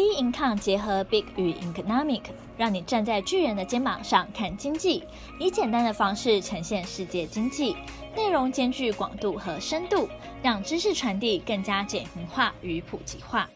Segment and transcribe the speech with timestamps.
[0.00, 2.22] B Income 结合 Big 与 Economic，
[2.56, 5.04] 让你站在巨人的肩膀上看经济，
[5.38, 7.76] 以简单的方式呈现世界经济，
[8.16, 10.08] 内容兼具广度和深度，
[10.42, 13.50] 让知识传递更加简明化与普及化。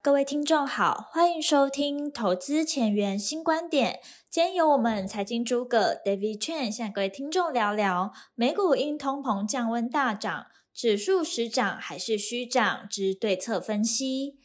[0.00, 4.00] 各位听众好，欢迎收听投资前沿新观点。
[4.30, 14.38] 今天由我们财经诸葛 David Chen 向各位听众聊聊美股因通膨降温大涨，指数实涨还是虚涨之对策分析。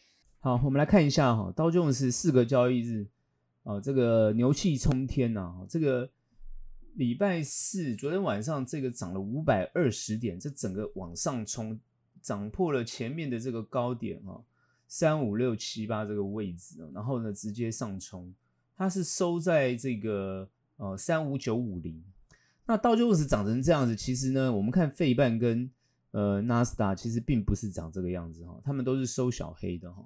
[0.43, 3.07] 好，我们来看一下哈，道琼斯四个交易日，
[3.63, 6.09] 啊，这个牛气冲天呐、这个
[6.95, 11.79] 礼拜四昨天晚上这个涨了五百二十点，这整个往上冲，
[12.21, 14.43] 涨破了前面的这个高点哈，
[14.85, 18.33] 三五六七八这个位置，然后呢直接上冲，
[18.75, 22.03] 它是收在这个呃三五九五零，
[22.65, 25.71] 那道琼斯涨成这样子，其实呢，我们看费半跟
[26.11, 30.03] 呃纳斯达其实并不是涨这个样子哈，他们都是收小黑的哈。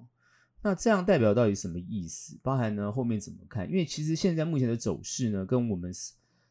[0.68, 2.38] 那这样代表到底什么意思？
[2.44, 3.66] 包含呢后面怎么看？
[3.70, 5.94] 因为其实现在目前的走势呢，跟我们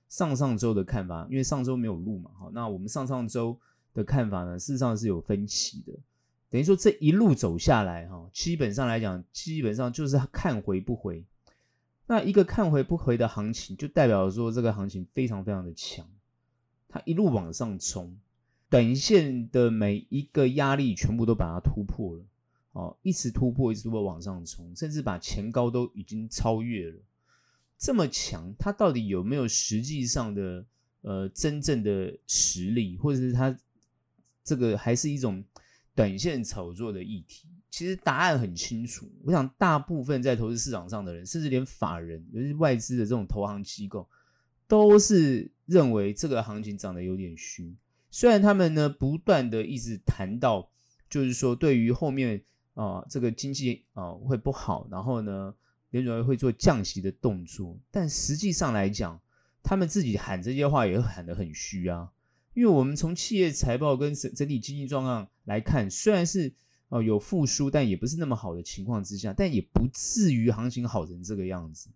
[0.08, 3.61] 上上周的看法，因为上周没有录嘛，好，那我们上上周
[3.92, 5.92] 的看法呢，事实上是有分歧的。
[6.48, 11.23] 等于说这一路走下来，哈，基本上来讲，基本上就是看回不回。
[12.06, 16.08] 那一个看回不回的行情，就代表说这个行情非常非常的强，
[16.89, 18.17] 它一路往上冲，
[18.70, 22.25] 短线的每一个压力全部都把它突破了。
[22.77, 26.98] 哦，一直突破，一直突破往上冲，甚至把前高都已经超越了。
[27.78, 30.62] 这么强，它到底有没有实际上的
[31.00, 33.58] 呃真正的实力，或者是它
[34.44, 35.42] 这个还是一种
[35.94, 37.48] 短线炒作的议题？
[37.70, 39.11] 其实答案很清楚。
[39.24, 44.06] 我想，大部分在投资市场上的人，甚至连法人，尤其是外资的这种投行机构，
[44.68, 47.74] 都是认为这个行情涨得有点虚。
[48.11, 50.70] 虽然他们呢不断的一直谈到，
[51.08, 52.42] 就是说对于后面。
[52.77, 55.52] 啊，这个经济啊会不好，然后呢，
[55.91, 59.18] 联准会会做降息的动作，但实际上来讲，
[59.62, 62.12] 他们自己喊这些话也喊得很虚啊。
[62.52, 66.52] 因为我们从企业财报跟整整体经济状况来看，虽然是
[66.89, 71.89] 哦有复苏，但也不是那么好的情况之下，但也不至于行情好成这个样子。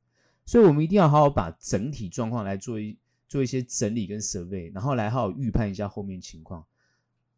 [0.47, 2.97] 所以我们一定要好好把整体状况来做一
[3.29, 6.65] 做一些整理跟 survey，然后来好好预判一下后面情况。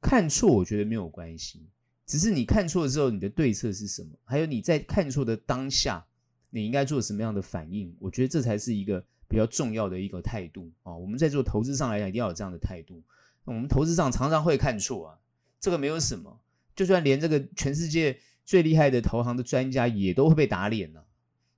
[0.01, 1.67] 看错我觉得没有关系。
[2.13, 4.11] 只是你看错了之后，你的对策是什么？
[4.23, 6.05] 还有你在看错的当下，
[6.51, 7.97] 你应该做什么样的反应？
[7.99, 10.95] 我觉得这才是一个比较重要的一个态度啊！
[10.95, 13.03] 我们在做投资上来讲，一定要有这样的态度。
[13.47, 15.19] 我们投资上常常会看错啊，
[15.59, 16.39] 这个没有什么。
[16.77, 21.07] 就算连这个全世界最厉害的投行的专家也都会被打脸了。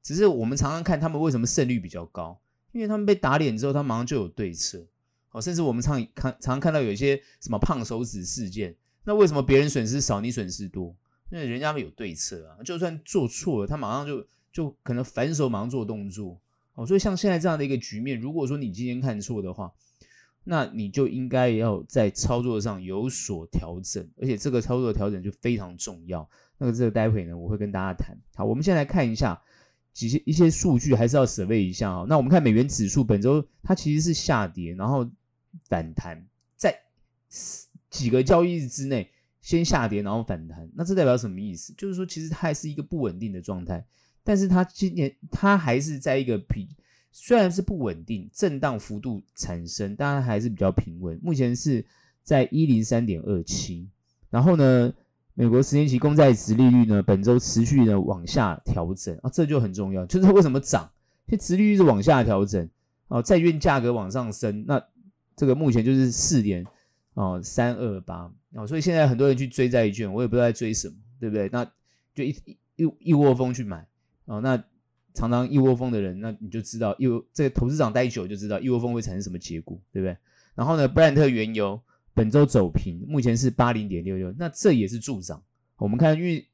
[0.05, 2.41] 只是我们常常看他们为什么胜率比较高，
[2.71, 4.87] 因为他们被打脸之后，他马上就有对策。
[5.33, 8.77] 哦，甚至我们常看常常看到有一些什么胖手指事件。
[9.05, 10.97] 那为什么别人损失少，你损失多？
[11.31, 16.41] 因为人家有对策啊，就算做错了，他马上就就可能反手马上做动作
[16.75, 16.87] 哦。
[16.87, 19.73] 所以像现在这样的一个局面，如果说你今天看错的话，
[20.45, 26.29] 那你就应该要在操作上有所调整，而且这个操作调整就非常重要。
[26.59, 28.17] 那个这个待会呢，我会跟大家谈。
[28.37, 29.41] 好，我们先来看一下
[29.93, 32.07] 几些一些数据，还是要 survey 一下啊。
[32.09, 35.11] 那我们看美元指数本周它其实是下跌，然后
[35.69, 36.79] 反弹在。
[37.95, 39.09] 几个交易日之内
[39.41, 41.73] 先下跌，然后反弹，那这代表什么意思？
[41.79, 43.87] 就是说，其实它还是一个不稳定的状态，
[44.25, 46.67] 但是它今年它还是在一个比
[47.13, 51.17] 虽然是不稳定，震荡幅度产生，但它还是比较平稳。
[51.23, 51.85] 目前是
[52.25, 53.89] 在一零三点二七，
[54.29, 54.93] 然后呢，
[55.35, 60.91] 美国十年期公债殖利率呢，本周持续的往下调整啊，这就很重要，就是为什么涨？
[61.27, 62.69] 因为殖利率是往下调整
[63.07, 64.83] 啊，债券价格往上升，那
[65.37, 66.67] 这个目前就是四点。
[67.15, 71.49] 哦，三二八哦，所以现在很多人去追债券，我也不知道在追什么，对不对？
[71.53, 71.65] 那
[72.15, 72.37] 就一
[72.77, 73.87] 一一窝蜂去买
[74.27, 74.57] 哦，那
[75.15, 80.17] 常常一窝蜂的人，那你就知道，一这个投资长待久就知道一窝蜂会产生什么结果，对不对？
[80.55, 81.81] 然后呢，布兰特原油
[82.15, 85.43] 本周走平，目前是八零点六六，那这也是助涨。
[85.77, 86.45] 我们看，因为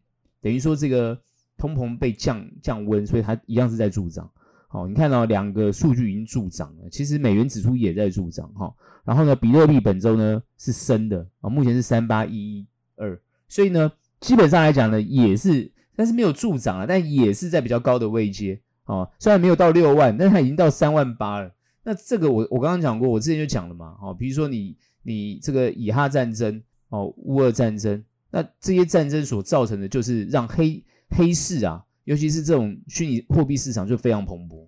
[0.41, 1.19] 等于说这个
[1.57, 4.31] 通膨被降降温，所以它一样是在助涨。
[4.73, 8.73] 好，你看到两个数据已经助涨了，其实美元指数也在助涨哈。
[9.05, 12.65] 然后呢，比特币本周呢是升的啊，目前是三八一
[12.95, 13.91] 二，所以呢，
[14.21, 21.53] 基本上来讲呢也是，但是没有助涨啊，但也是在比较高的位阶啊，虽然没有到六万，但它已经到三万八了。
[21.83, 31.85] 那这个我我刚刚讲过，我之前就讲了嘛，哦，比如说你你这个以哈战争哦，乌俄战争，那这些战争所造成的就是让黑黑市啊。
[32.05, 34.67] 尤其是这种虚拟货币市场就非常蓬勃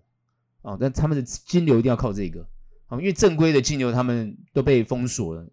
[0.63, 2.47] 啊，但他们的金流一定要靠这个
[2.87, 5.47] 啊，因为正规的金流他们都被封锁了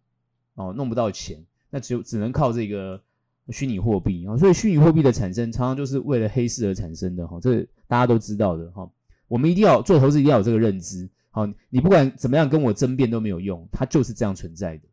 [0.55, 3.01] 哦，弄不到钱，那只有只能靠这个
[3.49, 8.89] 虚拟货币啊，所以虚拟货币的产生常常就是为了黑市而产生的哈，这大家都知道的哈。
[9.27, 11.07] 我们一定要做投资，一定要有这个认知。
[11.31, 14.83] 好，你不管怎么样跟我争辩都没有用，它就是这样存在的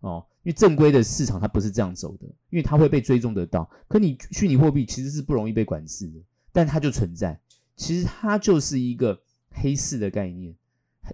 [0.00, 0.24] 哦。
[0.42, 3.70] 因为正规的市场它不是这样走的，因为它会被追踪得到。
[3.88, 6.20] 可你虚拟货币其实是不容易被管制的，
[6.54, 7.38] 但它就存在。
[7.76, 9.20] 其实它就是一个
[9.50, 10.54] 黑市的概念，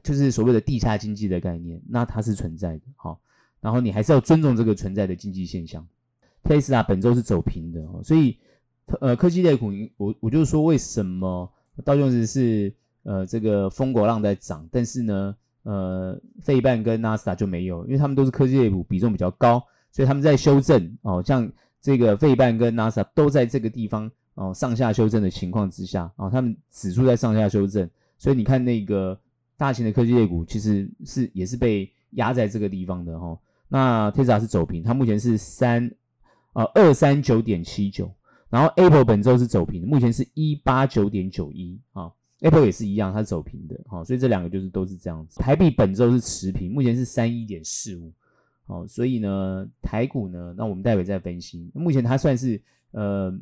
[0.04, 1.80] 就是所谓的地下经济的概念。
[1.88, 3.18] 那它是存在的，好，
[3.60, 5.84] 然后你还是要尊重这个存在的经济现象。
[6.42, 8.36] 特斯拉本周是走平的哦，所以
[9.00, 11.50] 呃科技类股，我我就说为什么
[11.84, 12.72] 道琼斯是
[13.02, 21.50] 呃这个疯狗浪在涨，但是呢呃费半跟纳斯达就没有，因为他们都是科技类股比重比较高，所以他们在修正哦，像
[21.80, 27.88] 这个费半跟纳斯达都在这个地方哦上下修正的情况之下啊、哦，他们指数在上下修正，
[28.18, 29.18] 所以你看那个
[29.56, 33.38] 大型的科技类股其实是也是被压在这个地方的哈、哦。
[33.68, 35.90] 那特斯拉是走平，它目前是三。
[36.52, 38.12] 呃，二三九点七九，
[38.48, 42.10] 然后 Apple 本周是走平，目前是一八九点九一啊
[42.40, 45.38] ，Apple 也是一样，它走平的，好、哦，所以这两个就是都是这样子。
[45.38, 48.12] 台币本周是持平，目前是三一点四五，
[48.66, 51.70] 好，所以呢，台股呢，那我们待会再分析。
[51.72, 52.60] 目前它算是
[52.90, 53.32] 呃，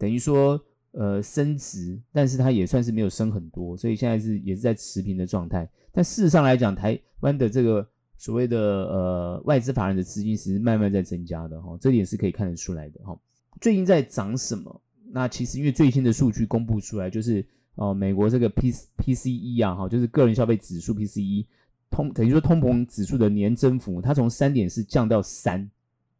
[0.00, 0.60] 等于说
[0.90, 5.70] 呃升值，但是它也算是没有升很多，所以现在是也是在持平的状态。
[5.92, 7.86] 但事实上来讲，台湾的这个。
[8.22, 13.18] 所谓的呃外资法人的资金其实慢慢在增加的哈，这点是可以看得出来的哈。
[13.62, 14.82] 最近在涨什么？
[15.10, 17.42] 那其实因为最新的数据公布出来，就是
[17.76, 21.46] 哦美国这个 P PCE 啊哈，就是个人消费指数 PCE
[21.90, 25.70] 通等于说通膨指数的年增幅，它从三点四降到三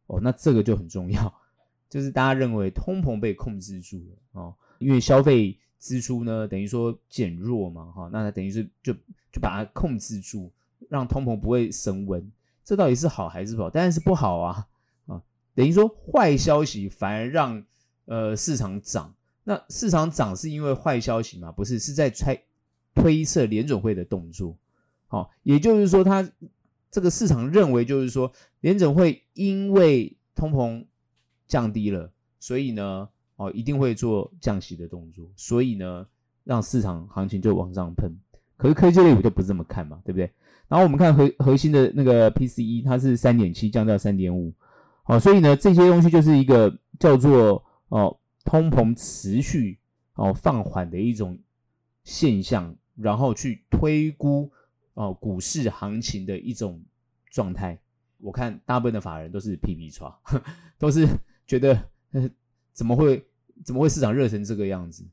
[0.07, 1.31] 哦，那这个就很重要，
[1.91, 8.91] 就是大家认为通膨被控制住了哦，因为消费支出呢等于说减弱嘛哈，那它等于是就
[9.31, 10.51] 就把它控制住。
[10.89, 12.29] 让通膨不会升温，
[12.65, 13.69] 这到底是好还是不好？
[13.69, 14.67] 当然是不好啊！
[15.05, 15.21] 啊，
[15.53, 17.63] 等于说坏消息反而让
[18.05, 21.51] 呃市场涨，那市场涨是因为坏消息吗？
[21.51, 22.37] 不是，是在猜
[22.95, 24.57] 推测联准会的动作。
[25.07, 26.27] 好，也就是说，他
[26.89, 28.29] 这个市场认为就是说
[28.61, 30.83] 联准会因为通膨
[31.51, 32.09] 降低了，
[32.39, 36.07] 所以呢，哦，一定会做降息的动作，所以呢，
[36.45, 38.09] 让市场行情就往上喷。
[38.55, 40.31] 可是科技类股就不这么看嘛，对不对？
[40.69, 44.53] 然后我们看核核心的那个 PCE，它是三点七降到三点五，
[45.03, 49.77] 好，所以呢，这些东西就是一个叫做哦通膨持续
[50.13, 51.37] 哦放缓的一种
[52.05, 54.49] 现象，然后去推估
[54.93, 56.81] 哦股市行情的一种
[57.29, 57.77] 状态。
[58.19, 60.13] 我看大部分的法人都是皮皮剉，
[60.77, 61.07] 都是
[61.51, 61.75] 觉得
[62.13, 62.29] 呵呵
[62.71, 63.25] 怎么会
[63.65, 65.03] 怎么会市场热成这个样子？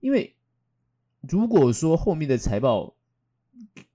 [0.00, 0.34] 因为
[1.20, 2.92] 如果说后面的财报，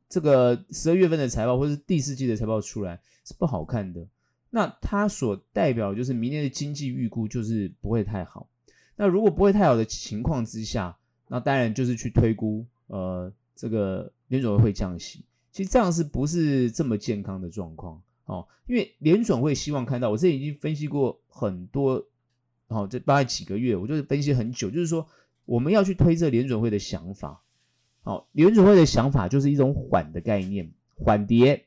[0.07, 4.07] 这个十二月份的财报或是第四季的财报出来是不好看的，
[4.49, 8.47] 那它所代表就是明年的经济预估就是不会太好。
[8.95, 10.97] 那如果不会太好的情况之下，
[11.27, 15.25] 那当然就是去推估呃这个联总会降息。
[15.51, 18.01] 其实这样是不是这么健康的状况？
[18.29, 22.05] 哦，因为联准会希望看到，我这已经分析过很多，
[22.67, 25.07] 哦，这大概几个月，我就是分析很久，就是说
[25.45, 27.41] 我们要去推测联准会的想法。
[28.03, 31.65] 好，联准会的想法就是一种缓的概念，缓跌，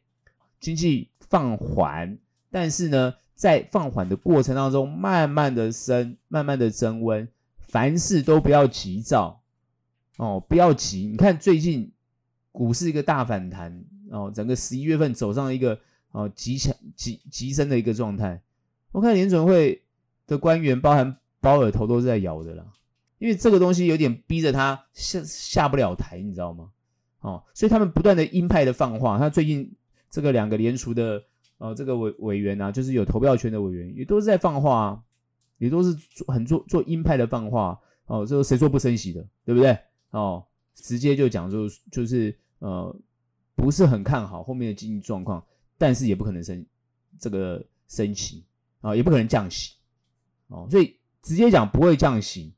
[0.60, 2.16] 经济放缓，
[2.48, 9.42] 但是呢，在放缓的过程当中，慢慢的升，慢慢的增温，凡事都不要急躁，
[10.16, 11.08] 哦，不要急。
[11.08, 11.90] 你看最近
[12.52, 15.80] 股市一个大反弹，哦，整个十一月份走上一个
[16.12, 18.40] 哦极强极极深的一个状态，
[18.92, 19.82] 我看联准会
[20.26, 22.64] 的官员，包含鲍尔头都是在摇的啦。
[23.18, 26.70] 因为这个东西有点逼着他下下不了台，你知道吗？
[27.20, 29.16] 哦，所以他们不断的鹰派的放话。
[29.16, 29.72] 他最近
[30.10, 31.22] 这个两个联储的
[31.58, 35.00] 呃这个委委员啊，就是有投票权的委员，也都是在放话，
[35.58, 37.78] 也都是做很做做鹰派的放话。
[38.06, 39.78] 哦，这个谁说不升息的，对不对？
[40.10, 42.94] 哦，直接就讲就就是呃
[43.54, 45.42] 不是很看好后面的经济状况，
[45.82, 46.64] 但是也不可能升
[47.18, 48.44] 这个升息
[48.82, 49.74] 啊，也不可能降息
[50.46, 52.54] 哦，所以直接讲不会降息。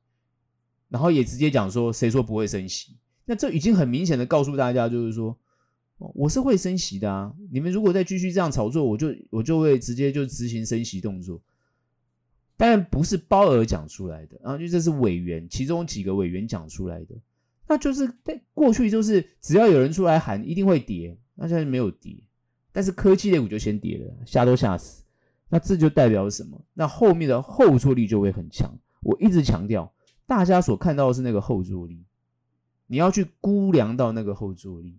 [0.91, 2.99] 然后也直接讲说，谁说不会升息？
[3.25, 5.35] 那这已经很明显的告诉大家，就是说，
[5.97, 7.35] 我是会升息的啊！
[7.51, 11.41] 你们如果再继续这样炒作，我就我就会直接就执行升息动作。
[12.59, 17.15] 当然不是鲍尔讲出来的然啊，就这是委员其中几个委员讲出来的。
[17.67, 22.23] 那就是在过去就是只要有人出来喊一定会跌，那现在没有跌，
[22.75, 25.05] 但是科技类股就先跌了，吓都吓死。
[25.49, 26.61] 那这就代表什么？
[26.75, 28.71] 那后面的后坐力就会很强。
[29.01, 29.91] 我一直强调。
[30.27, 32.03] 大家所看到的是那个后坐力，
[32.87, 34.99] 你要去估量到那个后坐力，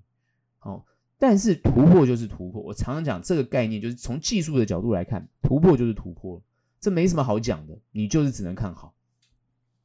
[0.59, 0.85] 好，
[1.17, 2.61] 但是突破就是突破。
[2.61, 6.39] 我常常讲这个概念，就是从技术的角度来看，突破就是突破，
[6.79, 8.93] 这没什么好讲的，你就是只能看好，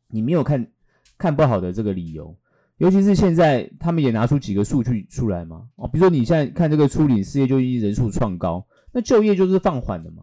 [0.09, 0.71] 你没有看
[1.17, 2.37] 看不好的这个理由。
[2.81, 10.23] 尤其是现在，他们也拿出几个数据出来嘛，哦，比如说你现在看这个初领失业救济人数创高，那就业就是放缓的嘛，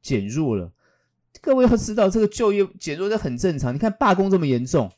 [0.00, 0.70] 减弱了。
[1.40, 3.74] 各位要知道，这个就业减弱这很正常。
[3.74, 4.92] 你看罢工这么严重，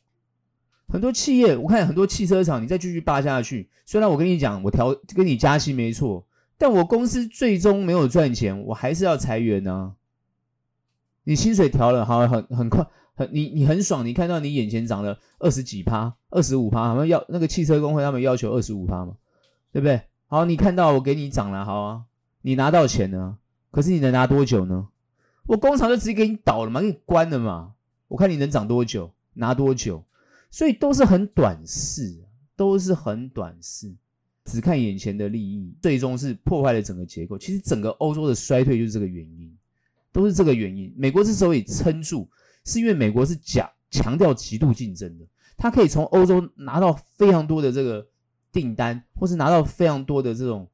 [0.89, 6.27] 很多企业，我看很多汽车厂，你再继续罢下去，虽然我跟你讲，我调跟你加薪没错，
[6.59, 9.95] 但我公司最终没有赚钱，我还是要裁员呢、
[11.25, 12.87] 你薪水调了，好，很很快。
[13.33, 19.17] 你你很爽，你看到你眼前涨了二十几趴，二十五趴，他们要那个汽车工会他们要求二十五趴嘛，
[19.73, 20.01] 对不对？
[20.27, 22.03] 好，你看到我给你涨了，好啊，
[22.43, 23.39] 你拿到钱呢？
[23.71, 24.89] 可是你能拿多久呢？
[25.47, 27.75] 我工厂就直接给你倒了嘛，给你关了嘛。
[28.09, 30.05] 我看你能涨多久，拿多久，
[30.51, 32.23] 所以都是很短视，
[32.57, 33.93] 都是很短视，
[34.45, 37.37] 只看眼前的利益，最终是破坏了整个结构。
[37.37, 39.53] 其实整个欧洲的衰退就是这个原因，
[40.13, 40.93] 都是这个原因。
[40.97, 42.29] 美国之所以撑住。
[42.65, 45.25] 是因为美国是讲强调极度竞争的，
[45.57, 48.07] 它可以从欧洲拿到非常多的这个
[48.53, 50.69] 订单，或是拿到非常多的这种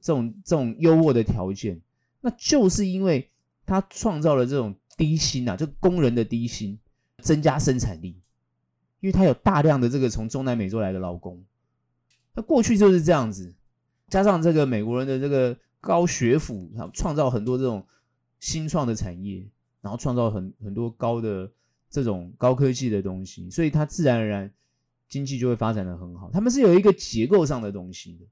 [0.00, 1.80] 这种这种优渥的条件，
[2.20, 3.30] 那就是因为
[3.64, 6.78] 它创造了这种低薪啊，就工人的低薪，
[7.22, 8.20] 增加生产力，
[9.00, 11.44] 因为它有大量的这个从中南美洲来的劳工，
[12.34, 13.54] 那过去就是这样子，
[14.08, 17.84] 加上这个美国人的这个高学府，创造很多这种
[18.38, 19.46] 新创的产业。
[19.86, 21.48] 然后创造很很多高的
[21.88, 24.52] 这种高科技的东西，所以它自然而然
[25.08, 26.28] 经济就会发展的很好。
[26.32, 28.26] 他们是有一个结构上的东西的，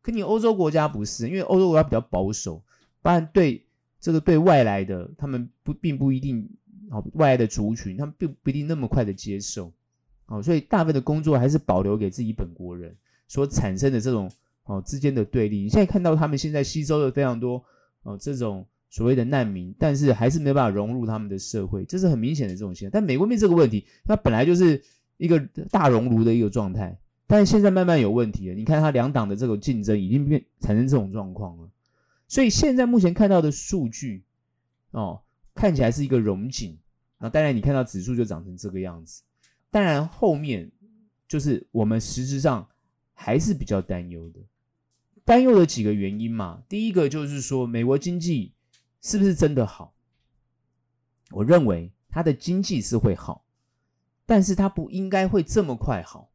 [0.00, 2.62] 可你欧洲国家不是，因为欧洲国家比较保守，
[3.02, 3.66] 不然对
[3.98, 6.48] 这个对外来的他们不并不一定
[6.90, 9.72] 哦，外来的族群他们并不一定那么快的接受
[10.26, 14.30] 哦，所以大部分的工作还是保留给自己本国人所产生的这种
[14.66, 15.62] 哦之间的对立。
[15.62, 17.60] 你现在看到他们现在吸收了非常多
[18.04, 18.64] 哦这种。
[18.92, 22.90] 所谓的难民，但是还是没办法融入他们的社会，这是很明显的这种现象。
[22.92, 24.82] 但美国没这个问题，它本来就是
[25.16, 26.94] 一个大熔炉的一个状态，
[27.26, 28.54] 但是现在慢慢有问题了。
[28.54, 31.70] 你看它两党的这个竞争已经变产生这种状况了，
[32.28, 34.24] 所以现在目前看到的数据
[34.90, 35.22] 哦，
[35.54, 36.78] 看起来是一个融景。
[37.18, 39.22] 那当然你看到指数就长成这个样子，
[39.70, 40.70] 当然后面
[41.26, 42.68] 就是我们实质上
[43.14, 44.40] 还是比较担忧的，
[45.24, 46.62] 担忧的几个原因嘛。
[46.68, 48.52] 第一个就是说美国经济。
[49.02, 49.92] 是不是真的好？
[51.32, 53.44] 我认为它的经济是会好，
[54.24, 56.30] 但是它不应该会这么快好，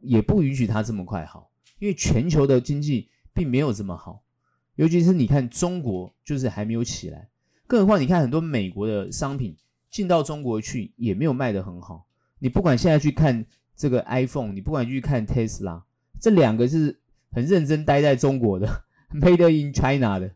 [0.00, 4.22] 也不允许它这么快好，因为全球的经济并没有这么好，
[4.76, 7.28] 尤其是你看中国就是还没有起来，
[7.66, 9.56] 更何况你看很多美国的商品
[9.90, 12.06] 进到中国去也没有卖得很好。
[12.38, 13.44] 你不管现在去看
[13.74, 15.82] 这个 iPhone，你不管去看 Tesla，
[16.20, 16.98] 这两个是
[17.32, 20.34] 很认真待在中国的， Made in China 的，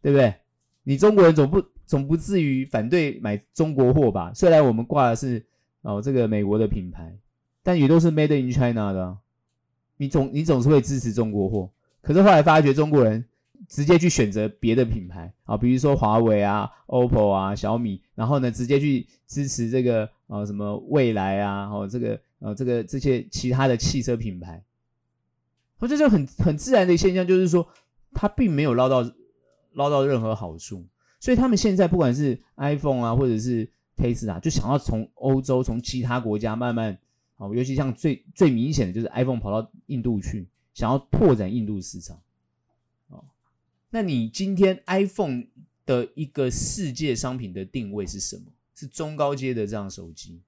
[0.00, 0.39] 对不对？
[0.82, 4.32] 你中国人总不总不至于反对买中国货吧？
[4.34, 5.44] 虽然我们挂的是
[5.82, 7.14] 哦这个美国的品牌，
[7.62, 9.18] 但也都是 Made in China 的。
[9.98, 11.70] 你总你总是会支持中国货，
[12.00, 13.22] 可是后来发觉中国人
[13.68, 24.62] 直接去选择别的品牌啊，比如说华为啊、OPPO 啊、小米，然后呢直接去支持这个呃什么蔚来啊，哦这个呃这个这些其他的汽车品牌，
[25.80, 27.68] 这就很很自然的现象，就是说
[28.14, 29.04] 他并没有捞到。
[29.72, 30.84] 捞到任何好处，
[31.20, 36.98] 所以他们现在不管是 iPhone 啊，或者是 Tesla，就想要从欧洲、从其他国家慢慢，
[37.36, 42.20] 哦，尤其像最最明显的就是 iPhone 跑到印度去，想要拓展印度市场，
[43.08, 43.24] 哦，
[43.90, 45.44] 那你今天 iPhone
[45.86, 48.44] 的一个世界商品的定位是什么？
[48.74, 50.40] 是中高阶的这样手机，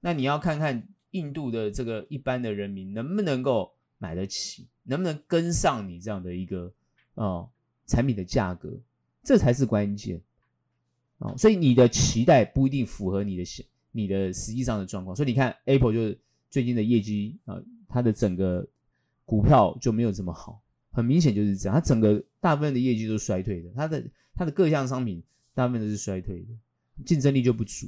[0.00, 6.72] 那你要看看印度的这个一般的人民能不能够买得起，能不能跟上你这样的一个，
[7.14, 7.48] 哦。
[7.86, 8.72] 产品的价格，
[9.22, 10.20] 这才是关键
[11.18, 11.34] 啊！
[11.36, 13.44] 所以你的期待不一定符合你的
[13.92, 15.16] 你的实际上的状况。
[15.16, 16.18] 所以你看，Apple 就是
[16.50, 18.66] 最近的业绩啊，它的整个
[19.24, 21.74] 股票就没有这么好，很明显就是这样。
[21.74, 25.22] 它整个大部分的业绩都是衰退的，它的它的各项商品
[25.54, 27.86] 大部分都是衰退的，竞争力就不足。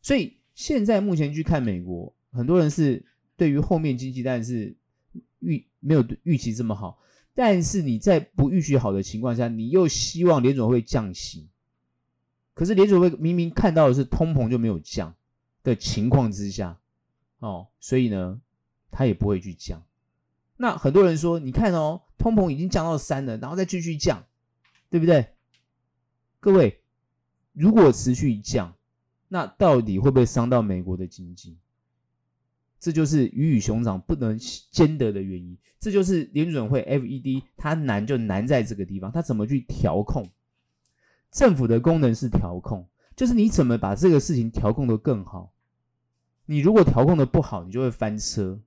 [0.00, 3.04] 所以现在目前去看美国，很多人是
[3.36, 4.74] 对于后面经济，但是
[5.40, 6.98] 预没有预期这么好。
[7.38, 11.48] 但是你在不预期好的情况下，你又希望联准会降息，
[12.52, 15.14] 可是联准会明明看到的是通膨就没有降
[15.62, 16.80] 的情况之下，
[17.38, 18.40] 哦，所以呢，
[18.90, 19.80] 他也不会去降。
[20.56, 24.26] 那很多人说，你看哦，通膨已经降到三了，然后再继续降，
[24.90, 25.28] 对不对？
[26.40, 26.82] 各位，
[27.52, 28.74] 如果持续降，
[29.28, 31.56] 那到底会不会伤到美国的经济？
[32.78, 34.38] 这就是鱼与熊掌不能
[34.70, 35.56] 兼得的原因。
[35.80, 40.28] 这就是联准会 FED 它难就难在这个地方，它怎么去调控？
[41.30, 45.52] 政府的功能是调控，就是你怎么把这个事情调控得更好。
[46.46, 48.58] 你如果调控得不好，你就会翻车，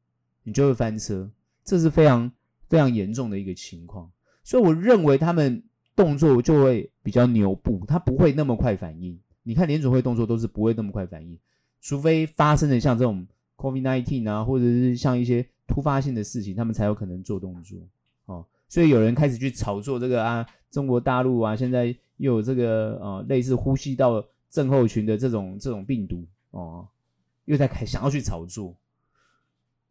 [0.44, 1.30] 你就会翻车，
[1.66, 2.32] 这是非常
[2.70, 4.12] 非常严重的一个情况。
[4.44, 5.64] 所以我认为他们
[5.96, 9.20] 动作就会比较牛步，他不会那么快反应。
[9.44, 11.38] 你看联准会动作都是不会那么快反应，
[11.82, 13.26] 除非发生的像这种
[13.62, 17.78] COVID-19 啊，或者是像一些突发性的事情，他们才有可能做动作。
[18.26, 26.88] 哦，所以有人开始去炒作这个啊，中国大陆啊，现在又有这个呃类似呼吸道症候群的这种这种病毒哦，
[27.46, 28.76] 又在开想要去炒作。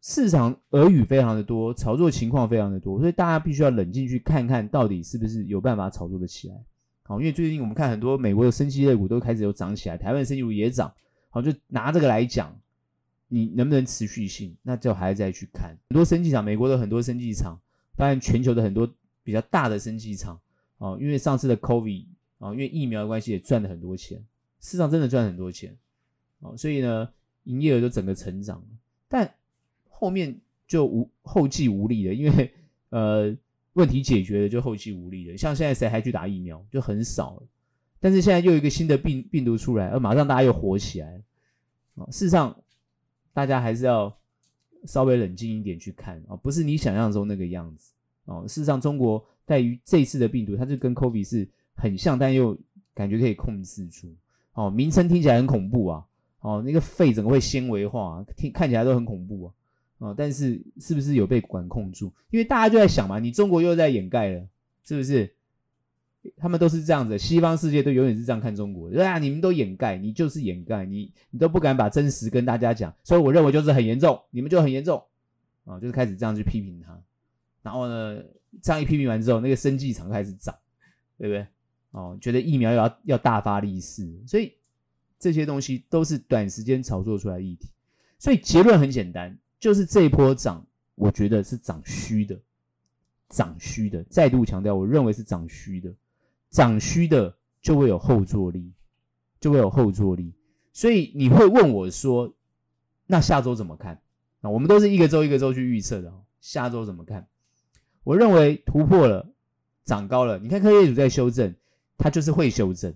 [0.03, 6.55] 市场耳语非常的多，炒作情况非常的多，所以大家必须要冷静去看看到底是不是有办法炒作的起来。
[7.03, 10.91] 好，因为最近我们看很多美国的生技类股都开始有涨起来，台湾生技股也涨。
[11.29, 12.57] 好，就拿这个来讲，
[13.31, 15.75] 你能不能持续性，那就还要再去看。
[15.89, 17.57] 很多生技厂，美国的很多生技厂，
[17.95, 18.91] 当然全球的很多
[19.23, 20.37] 比较大的生技厂，
[20.77, 22.05] 哦，因为上次的 COVID
[22.39, 24.21] 啊，因为疫苗的关系也赚了很多钱，
[24.59, 25.77] 市场真的赚很多钱，
[26.39, 27.09] 哦，所以呢，
[27.45, 28.61] 营业额都整个成长，
[29.07, 29.33] 但
[29.87, 32.53] 后面就无后继无力了，因为
[32.89, 33.35] 呃。
[33.75, 37.43] 问题解决了就后继无力了，像现在谁还去打疫苗就很少了。
[38.01, 41.23] 但是现在又有一个新的病病毒出来，而马上大家又火起来
[41.95, 42.03] 啊。
[42.11, 42.60] 事实上，
[43.33, 44.15] 大家还是要
[44.85, 47.93] 稍微冷静一点去看啊，不是你想象中那个样子
[48.25, 48.45] 哦。
[48.47, 52.57] 事实上，中国对于这次的病毒，它就跟 COVID 是很像，但又
[52.93, 54.13] 感觉可以控制住
[54.53, 54.69] 哦。
[54.69, 56.05] 名称听起来很恐怖啊，
[56.41, 59.53] 哦，那个肺整个会纤维化，听看起来都很恐怖啊。
[59.99, 62.11] 哦，但是是不是有被管控住？
[62.31, 64.47] 因为大家就在想嘛，你中国又在掩盖了，
[64.83, 65.31] 是不是？
[66.37, 75.03] 他们都是这样子，西方世界都永远是这样看中国的，对啊，你们都掩盖，你就是掩盖，你你都不敢把真实跟大家讲，所以我认为就是很严重，你们就很严重，
[75.65, 77.01] 啊、就是开始这样去批评他，
[77.61, 78.23] 然后呢，
[78.61, 80.55] 这样一批评完之后，那个生计厂开始涨，
[81.17, 81.47] 对不对？
[81.91, 84.53] 哦，觉得疫苗要要大发利市，所以
[85.19, 87.67] 这些东西都是短时间炒作出来的议题，
[88.17, 89.37] 所以结论很简单。
[89.59, 92.35] 就是这一波涨，我觉得是涨虚的，
[93.29, 94.03] 涨虚的。
[94.05, 95.93] 再度强调，我认为是涨虚的，
[96.51, 98.71] 涨虚的就会有后坐力，
[99.39, 100.33] 就会有后坐力。
[100.73, 102.31] 所以你会问我说，
[103.07, 103.99] 那下周怎么看？
[104.41, 107.27] 那我们都是一个周一个周去预测的，下周怎么看？
[108.03, 109.33] 我认为突破了，
[109.83, 110.39] 涨高了。
[110.39, 111.53] 你看科技组在修正，
[111.97, 112.93] 它就是会修正。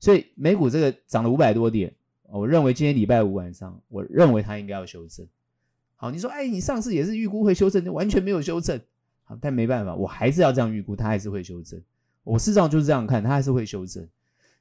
[0.00, 5.26] 所以美股这个涨了五百多点，我认为今天礼拜五晚上，我认为它应该要修正。
[5.96, 8.80] 好，你说，哎，你上次也是预估会修正，完全没有修正。
[9.22, 11.80] 好，但没办法，我还是要这样预估，它还是会修正。
[12.24, 14.08] 我事实上就是这样看，它还是会修正。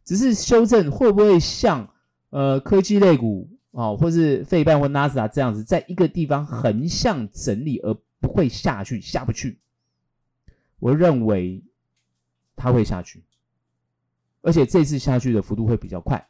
[0.05, 1.89] 只是修正会不会像
[2.29, 9.57] 呃科技类股啊、哦，或是费半或纳斯达这样子，在一个地方横向整理而不会下去，下不去？
[10.79, 11.63] 我认为
[12.55, 13.23] 它会下去，
[14.41, 16.27] 而且这次下去的幅度会比较快，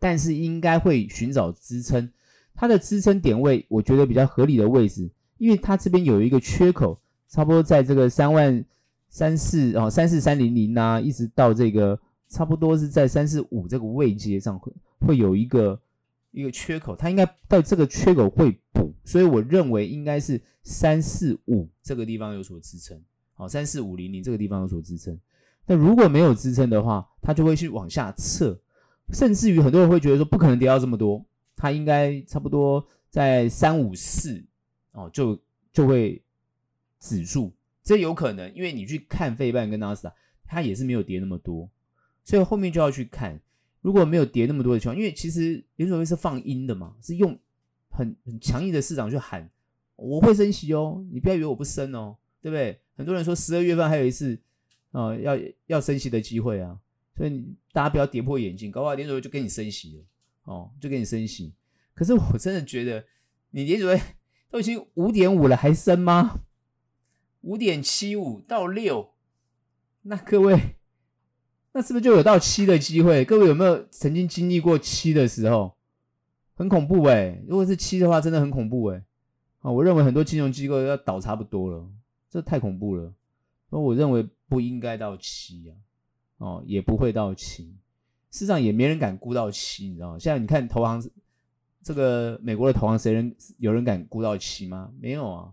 [0.00, 2.10] 但是应该会寻找支撑。
[2.54, 8.64] 它的支撑点位，我觉得比较合理的位置，因为它这边有一个缺口，差不多在这个三万
[9.12, 15.78] 三四哦，三四三零零呐，一直到这个差不多是在三四五这个位阶上会会有一个
[16.30, 22.98] 一个缺口，它应该到这个缺口会补，所以我认为应该是三四五这个地方有所支撑，
[23.34, 25.16] 好，三四五零零这个地方有所支撑。
[25.66, 28.58] 那如果没有支撑的话，它就会去往下撤，
[29.12, 31.22] 甚至于很多人会觉得说不可能跌到这么多。
[31.54, 34.42] 它应该差不多在三五四
[34.92, 35.38] 哦，就
[35.70, 36.20] 就会
[36.98, 40.14] 止住，这有可能，因为你去看费半跟纳斯达，
[40.44, 41.68] 它也是没有跌那么多，
[42.24, 43.40] 所以后面就要去看，
[43.80, 47.38] 如果没有跌那么多的情况，因为其实联准会是放鹰的嘛，是用
[47.88, 49.50] 很很强硬的市场去喊
[49.96, 52.80] 我会升息哦，你不要以为我不升哦，对不对？
[52.96, 54.38] 很多人说十二月份还有一次
[54.92, 56.78] 啊、要要升息的机会啊，
[57.16, 60.04] 所以大家不要跌破眼镜，搞不好联准会就跟你升息了。
[60.44, 61.54] 哦，就给你升息，
[61.94, 63.04] 可是我真的觉得，
[63.50, 64.04] 你联准会
[64.50, 66.40] 都已经五点五了，还升吗？
[67.42, 69.10] 五点七五到六，
[70.02, 70.76] 那各位，
[71.72, 73.24] 那是不是就有到七的机会？
[73.24, 75.74] 各位有没有曾经经历过七的时候？
[76.54, 79.02] 很恐怖诶，如果是七的话，真的很恐怖诶。
[79.60, 81.88] 啊，我认为很多金融机构要倒差不多了，
[82.30, 83.12] 这太恐怖了。
[83.70, 85.74] 那我认为不应该到七啊，
[86.38, 87.64] 哦，也不会到七。
[88.30, 90.18] 事实上也没人敢估到七，你知道吗？
[90.18, 91.02] 现在你看投行，
[91.82, 94.92] 这个美国的投行，谁人有人敢估到七吗？
[95.00, 95.52] 没有啊。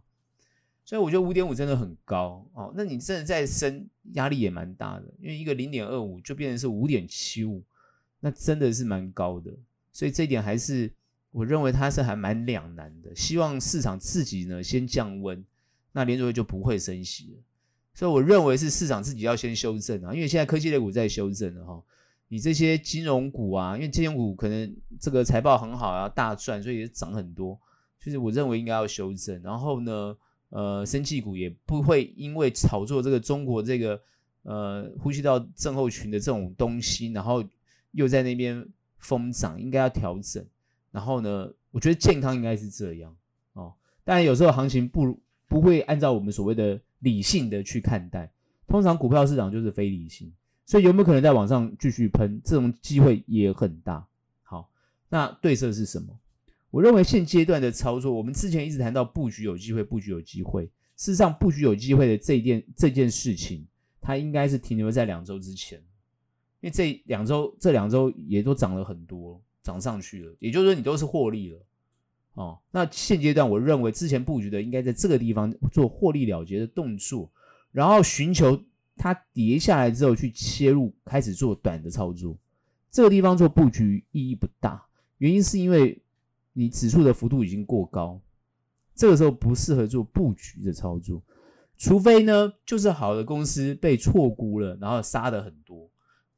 [0.89, 2.73] 所以我觉得五点五真的很高哦。
[2.75, 7.63] 那你真的再升，压力也蛮大的，因为一个零点二五就变成是五点七五，
[8.19, 9.52] 那真的是蛮高的。
[9.93, 10.91] 所以这一点还是
[11.30, 13.15] 我认为它是还蛮两难的。
[13.15, 15.45] 希望市场自己呢先降温，
[15.91, 17.43] 那联储会就不会升息了。
[17.93, 21.80] 所以我认为是市场自己要先修正啊，因为现在科技类股在修正了哈。
[22.30, 27.60] 你这些金融股啊，因为金融股可能这个财报很好啊，大赚，所以也涨很多。
[27.99, 29.39] 就是我认为应该要修正。
[29.43, 30.17] 然后呢，
[30.50, 34.02] 呃，生技股也不会因为炒作这个中国这个
[34.44, 37.44] 呃呼吸道症候群的这种东西，然后
[37.92, 40.44] 又在那边疯涨，应该要调整。
[40.92, 43.16] 然后呢，我觉得健康应该是这样
[43.54, 43.74] 哦。
[44.04, 48.32] 当然有时候行情不不会按照我们所谓的理性的去看待，
[48.68, 50.34] 通常股票市场就是非理性。
[50.66, 52.40] 所以有没有可能在往上继续喷？
[52.44, 54.06] 这种机会也很大。
[54.44, 54.70] 好，
[55.10, 56.16] 那对策是什么？
[56.72, 60.66] 我认为现阶段的操作，我们之前一直谈到布局有机会，布局有机会。
[60.96, 63.66] 事实上，布局有机会的这件这件事情，
[64.02, 65.78] 它应该是停留在两周之前，
[66.60, 70.36] 因为这两周这两周也都涨了很多，涨上去了。
[70.40, 71.66] 也就是说，你都是获利了。
[72.34, 77.32] 哦，那现阶段我认为之前布局的应该在这个地方做获利了结的动作，
[77.72, 78.62] 然后寻求。
[79.02, 82.38] 它跌下来之后去切入，开始做短的操作，
[82.92, 84.86] 这个地方做布局意义不大，
[85.20, 85.98] 原因是因为
[86.60, 88.19] 你指数的幅度已经过高，
[88.93, 91.24] 这个时候不适合做布局的操作，
[91.78, 95.89] 除非呢就是好的公司被错估了，然后杀的很多。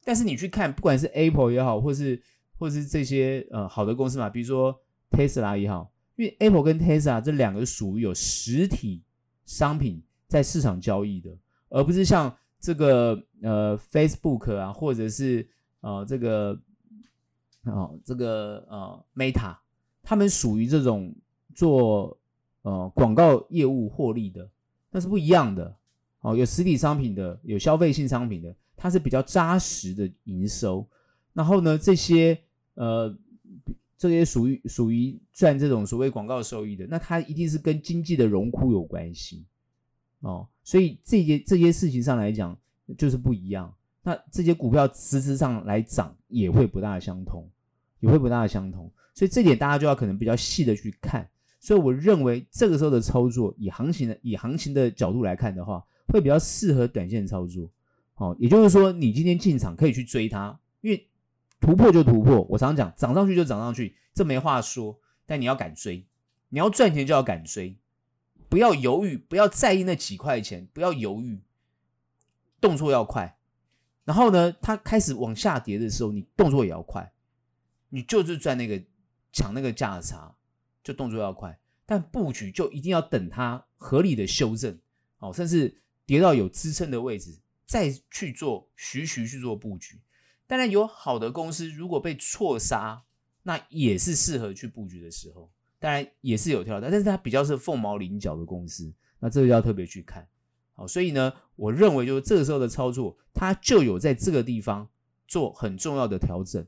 [0.04, 2.22] 但是你去看，不管是 Apple 也好，或是
[2.58, 4.80] 或是这些呃好的公司嘛，比如说
[5.10, 9.02] Tesla 也好，因为 Apple 跟 Tesla 这两个属于有实体
[9.44, 11.36] 商品在市场交易的，
[11.68, 12.36] 而不是像。
[12.64, 15.44] 这个呃，Facebook 啊，或者是
[15.80, 16.56] 呃，这个
[17.64, 19.56] 哦，这个呃，Meta，
[20.02, 21.14] 他们属于这种
[21.54, 22.18] 做
[22.62, 24.48] 呃广告业务获利的，
[24.90, 25.76] 那是不一样的
[26.20, 26.36] 哦。
[26.36, 30.86] 有实体商品的，有消费性商品的，它是比较扎实的营收。
[31.32, 32.38] 然后呢，这些
[32.74, 33.16] 呃，
[33.96, 39.46] 这些属于属于赚这种所谓广告收益的，那它一定是跟经济的荣枯有关系。
[40.20, 42.56] 哦，所以这些这些事情上来讲，
[42.98, 43.74] 就是不一样。
[44.02, 47.48] 那这些股票实质上来涨，也会不大相同，
[48.00, 48.90] 也会不大相同。
[49.14, 51.28] 所以这点大家就要可能比较细的去看。
[51.60, 57.70] 所以我认为这个时候的操作，以行情的以行情的角度来看的话，会比较适合短线操作。
[58.16, 61.08] 哦，也就是说，你今天进场可以去追它，因为
[61.60, 62.42] 突破就突破。
[62.50, 64.98] 我常常讲，涨上去就涨上去，这没话说。
[65.24, 66.04] 但你要敢追，
[66.48, 67.76] 你要赚钱就要敢追。
[68.48, 71.40] 不要犹豫，不要在意那几块钱，不要犹豫，
[72.60, 73.38] 动作要快。
[74.04, 77.12] 然后呢，它开始往下跌的时候，你动作也要快。
[77.88, 78.82] 你就是赚那个
[79.32, 80.36] 抢那个价差，
[80.84, 81.58] 就动作要快。
[81.86, 84.78] 但布局就一定要等它合理的修正，
[85.18, 90.00] 哦，甚至跌到有支撑的位置，再去做徐徐去做布局。
[90.46, 93.04] 当然，有好的公司如果被错杀，
[93.42, 95.50] 那也是适合去布局的时候。
[95.78, 100.28] 当然也是有跳的，但是它比较是凤毛麟角的公司，那这个要特别去看。
[100.74, 104.88] 好，所以呢，我认为就是这个时候的操作，它就有在这个地方
[105.26, 106.64] 做很重要的调整。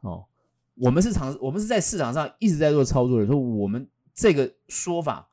[0.00, 0.26] 哦，
[0.74, 5.28] 我们是长，我们是在市场上一直在做操作的说，我们这个说法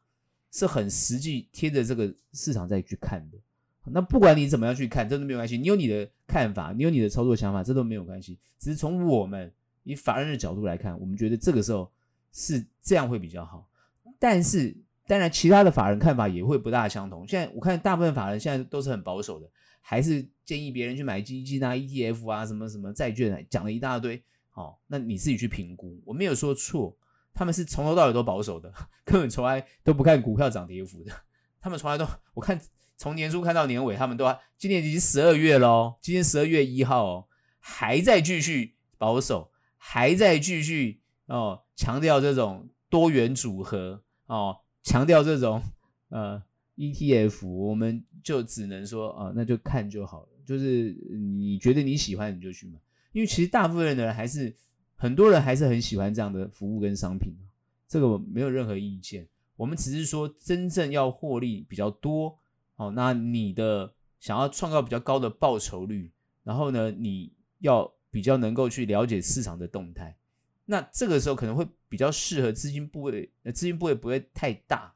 [0.51, 3.37] 是很实际贴着这个市场再去看的。
[3.85, 5.57] 那不管你怎么样去看，这都没有关系。
[5.57, 8.37] 你有你的看法，你有你的操作想法，这都没有关系。
[8.59, 9.51] 只是从我们
[9.83, 11.91] 以法人的角度来看，我们觉得这个时候。
[12.33, 13.67] 是这样会比较好，
[14.17, 14.73] 但是
[15.05, 17.27] 当然其他的法人看法也会不大相同。
[17.27, 19.49] 现在我看大部分法人现在都是很保守的，
[19.81, 24.23] 还是建议别人去买基金啊、ETF 啊、什么什么债券，讲了一大堆。
[24.53, 26.95] 哦，那你自己去评估，我没有说错，
[27.33, 28.73] 他们是从头到尾都保守的，
[29.05, 31.13] 根本从来都不看股票涨跌幅的。
[31.59, 32.59] 他们从来都，我看
[32.97, 34.25] 从年初看到年尾，他们都
[34.57, 37.27] 今年已经十二月喽，今天十二月一号哦，
[37.59, 41.61] 还在继续保守，还在继续哦。
[41.75, 45.61] 强调这种多元组合哦，强调这种
[46.09, 46.43] 呃
[46.77, 50.27] ETF，我们就只能说啊、那就看就好了。
[50.45, 52.79] 就是你觉得你喜欢，你就去买。
[53.11, 54.55] 因为其实大部分的人还是
[54.95, 57.35] 很多人还是很喜欢这样的服务跟商品，
[57.87, 59.27] 这个没有任何意见。
[59.55, 62.39] 我们只是说真正要获利比较多
[62.75, 66.11] 哦，那你的想要创造比较高的报酬率，
[66.43, 70.15] 然后呢，你要比较能够去了解市场的动态。
[70.65, 74.93] 那这个时候可能会比较适合资金部位，呃，资金部位不会太大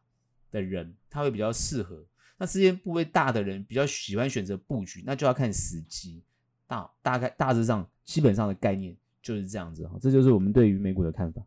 [0.50, 2.06] 的人，他会比较适合。
[2.38, 6.24] 那资金部位大的人比较喜欢选择布局，那就要看时机。
[6.68, 11.42] 大大概大致上基本上的概念就是这样子哈，这就是我们对于美股的看法。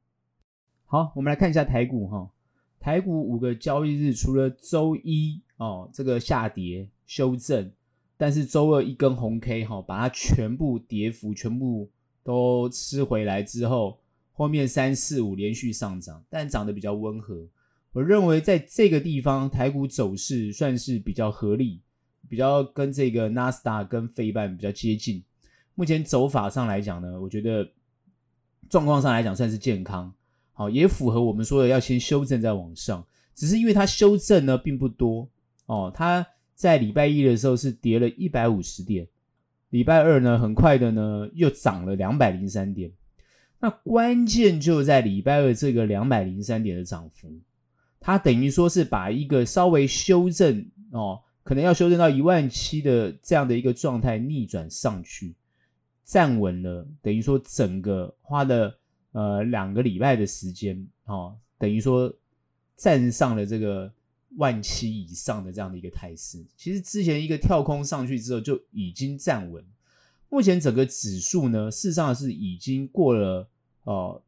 [0.85, 2.31] 好，我们来看一下台股哈，
[2.79, 7.73] 台股五个交易日除了周一哦这个下跌修正，
[8.17, 11.89] 但是周二一根红 K 哈，把它全部跌幅全部
[12.23, 13.99] 都吃回来之后。
[14.33, 17.45] 后面三四五连续上涨，但涨得比较温和。
[17.91, 21.81] 我认为在这个地方台股走势算是比较合理，
[22.29, 25.25] 比较跟这个纳斯达跟费半比较接近。
[25.79, 27.65] 目前走法上来讲呢，我觉得
[28.69, 30.13] 状况上来讲算是健康，
[30.53, 33.07] 好，也符合我们说的要先修正再往上。
[33.33, 35.31] 只是因为它修正呢并不多
[35.67, 39.07] 哦，它在礼拜一的时候是跌了一百五十点，
[39.71, 42.91] 礼拜二呢很快的呢又涨了两百零三点。
[43.61, 47.31] 那关键就在礼拜二这个两百零三点的涨幅，
[48.01, 55.37] 它等于说是把一个稍微修正哦，可能要修正到一万七的这样的一个状态逆转上去，
[56.09, 58.75] 站稳了，等于说整个花了
[59.13, 62.11] 呃两个礼拜的时间哦，等于说
[62.75, 63.93] 站上了这个
[64.39, 66.43] 万七以上的这样的一个态势。
[66.57, 69.63] 其实之前一个跳空上去之后就已经站稳。
[70.31, 73.47] 目前整个指数呢，事实上是已经过了
[73.85, 74.23] 哦，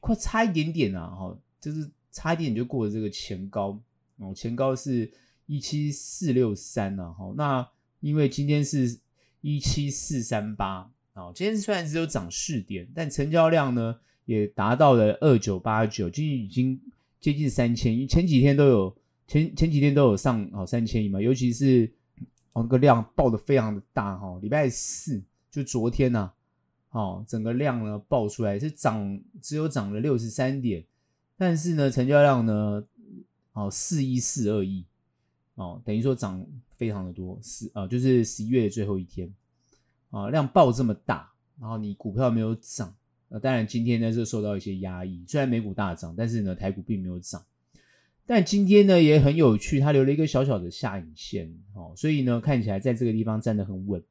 [0.00, 3.80] 快差一点点啊，哈，就是差一点点就过了这个前高
[4.16, 5.08] 哦，前高是
[5.46, 7.32] 一七四六三了哈。
[7.36, 7.68] 那
[8.00, 8.98] 因为今天是
[9.46, 16.80] 一七四三八啊，今天虽然只有涨四点，但成交量呢也达到了二九八九，今天已经
[17.20, 18.96] 接近三千亿，前几天都有
[19.28, 21.90] 前前几天都有上哦三千亿嘛，尤其是。
[22.54, 26.32] 哦，那个量爆的非常的大哈，礼拜四就昨天呐，
[26.88, 30.82] 哦，整个量呢爆出来是涨，只有涨了六十三点，
[31.36, 32.82] 但是呢，成交量呢，
[33.52, 34.86] 哦，四一四二亿，
[35.56, 36.42] 哦，等于说涨
[36.76, 39.32] 非常的多，是啊，就是十一月的最后一天，
[40.10, 42.94] 啊，量爆这么大，然后你股票没有涨，
[43.28, 47.42] 那当然今天呢是受到一些压抑，虽然美股大涨，但是呢台股并没有涨。
[48.28, 54.02] 但今天呢也很有趣，它留了一个小小的下影线，哦，所以呢看起来在这个地方站得很稳。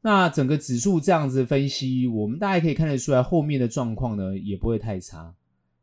[0.00, 5.34] 那整个指数这样子分析，我们大概可以看得出来，后面的状况呢也不会太差。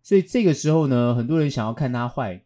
[0.01, 2.44] 所以这个时候呢，很多人想要看它坏，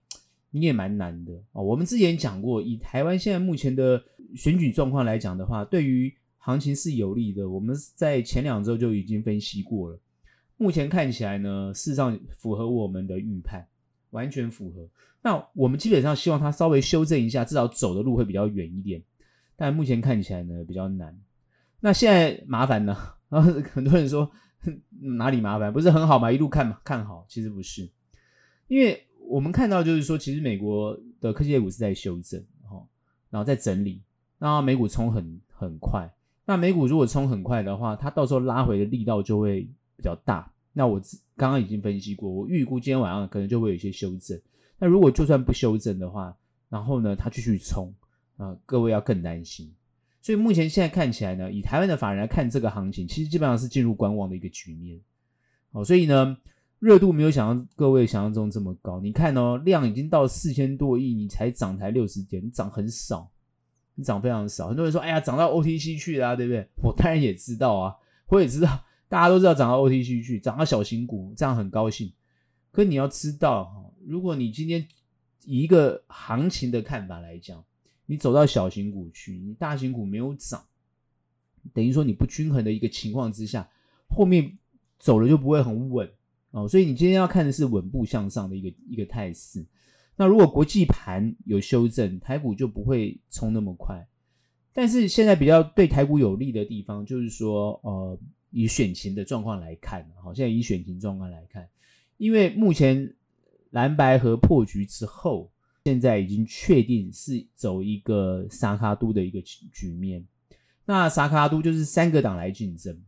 [0.52, 1.64] 你也蛮难的哦。
[1.64, 4.02] 我们之前讲过，以台湾现在目前的
[4.36, 7.50] 选举状况来讲的话，对于行情是有利的。
[7.50, 10.00] 我们在前两周就已经分析过了，
[10.58, 13.68] 目前看起来呢，事实上符合我们的预判。
[14.12, 14.90] 完全符合。
[15.22, 19.00] 那我们基本上希望它稍微修正一下，至少走的路会比较远一点。
[19.56, 21.16] 但目前看起来呢比较难。
[21.80, 22.98] 那现在麻烦呢？
[23.30, 24.32] 然后很多人说
[25.00, 25.72] 哪里麻烦？
[25.72, 26.32] 不是很好吗？
[26.32, 27.88] 一路看嘛看好，其实不是。
[28.68, 32.44] 因为我们看到就是说，其实美国的科技类股是在修正，
[33.30, 34.02] 然后在整理。
[34.40, 36.12] 那美股冲很很快。
[36.46, 39.62] 那美股如果冲很快的话，它到时候拉回的力道就会
[39.96, 40.52] 比较大。
[40.74, 41.00] 那我
[41.36, 44.40] 刚刚已经分析过，我预估今天晚上可能就会有一些修正。
[44.80, 46.36] 那如果就算不修正的话，
[46.70, 47.94] 然后呢，它继续冲
[48.38, 49.72] 啊，各位要更担心。
[50.22, 55.00] 所以目前现在看起来呢，以台湾的法人来看这个行情，其实基本上是进入观望的一个局面。
[55.72, 56.38] 好，所以呢，
[56.80, 59.00] 热度没有想象各位想象中这么高。
[59.02, 63.30] 你看哦，量已经到四千多亿，你才涨台六十点，你涨很少，
[63.96, 64.70] 你涨非常少。
[64.70, 66.68] 很多人说，哎呀，涨到 OTC 去了，对不对？
[66.82, 67.96] 我当然也知道啊，
[68.28, 68.86] 我也知道。
[69.10, 72.14] 大家都知道涨到 OTC 去，涨到小型股，这样很高兴。
[72.72, 74.88] 可你要知道哈，如果你今天
[75.46, 77.62] 以一个行情的看法来讲，
[78.06, 80.64] 你走到小型股去，你大型股没有涨，
[81.74, 83.68] 等于说你不均衡的一个情况之下，
[84.08, 84.58] 后面
[85.00, 86.10] 走了就不会很稳
[86.52, 86.68] 哦。
[86.68, 89.66] 所以你今天要看的是稳步向上的一个一个态势。
[90.16, 94.06] 那如果国际盘有修正，台股就不会冲那么快。
[94.74, 98.20] 但是现在比较对台股有利的地方，就是说呃。
[98.52, 101.70] 以选情的状况来看，好，现在以选情状况来看，
[102.18, 103.14] 因为目前
[103.70, 105.52] 蓝白合破局之后，
[105.86, 110.26] 现在已经确定是走一个沙卡都的一个局面。
[110.84, 113.00] 那沙卡都就是三个党来竞争，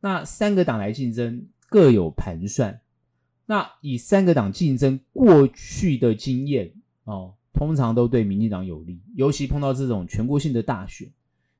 [0.00, 2.78] 那三个党来竞争各有盘算。
[3.46, 6.70] 那以三个党竞争过去的经验
[7.04, 11.10] 哦，通常都对民进党有利，尤其碰到这种全国性的大选。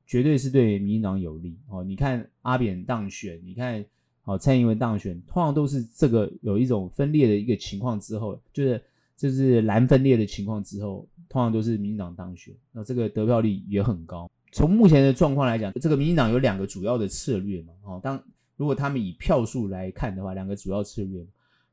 [0.05, 1.81] 绝对是对民进党有利哦！
[1.81, 3.83] 你看阿扁当选，你看
[4.25, 8.83] 哦蔡英文当选，通常都是这个有一种分裂的一个情况之后，就是
[9.15, 14.29] 就是蓝分裂的情况之后，通常都是民进党当选，那这个得票率也很高。
[14.51, 18.21] 从目前的状况来讲，这个民进党有两个主要的策略嘛，哦，当
[18.63, 21.21] 如果他们以票数来看的话，两个主要策略，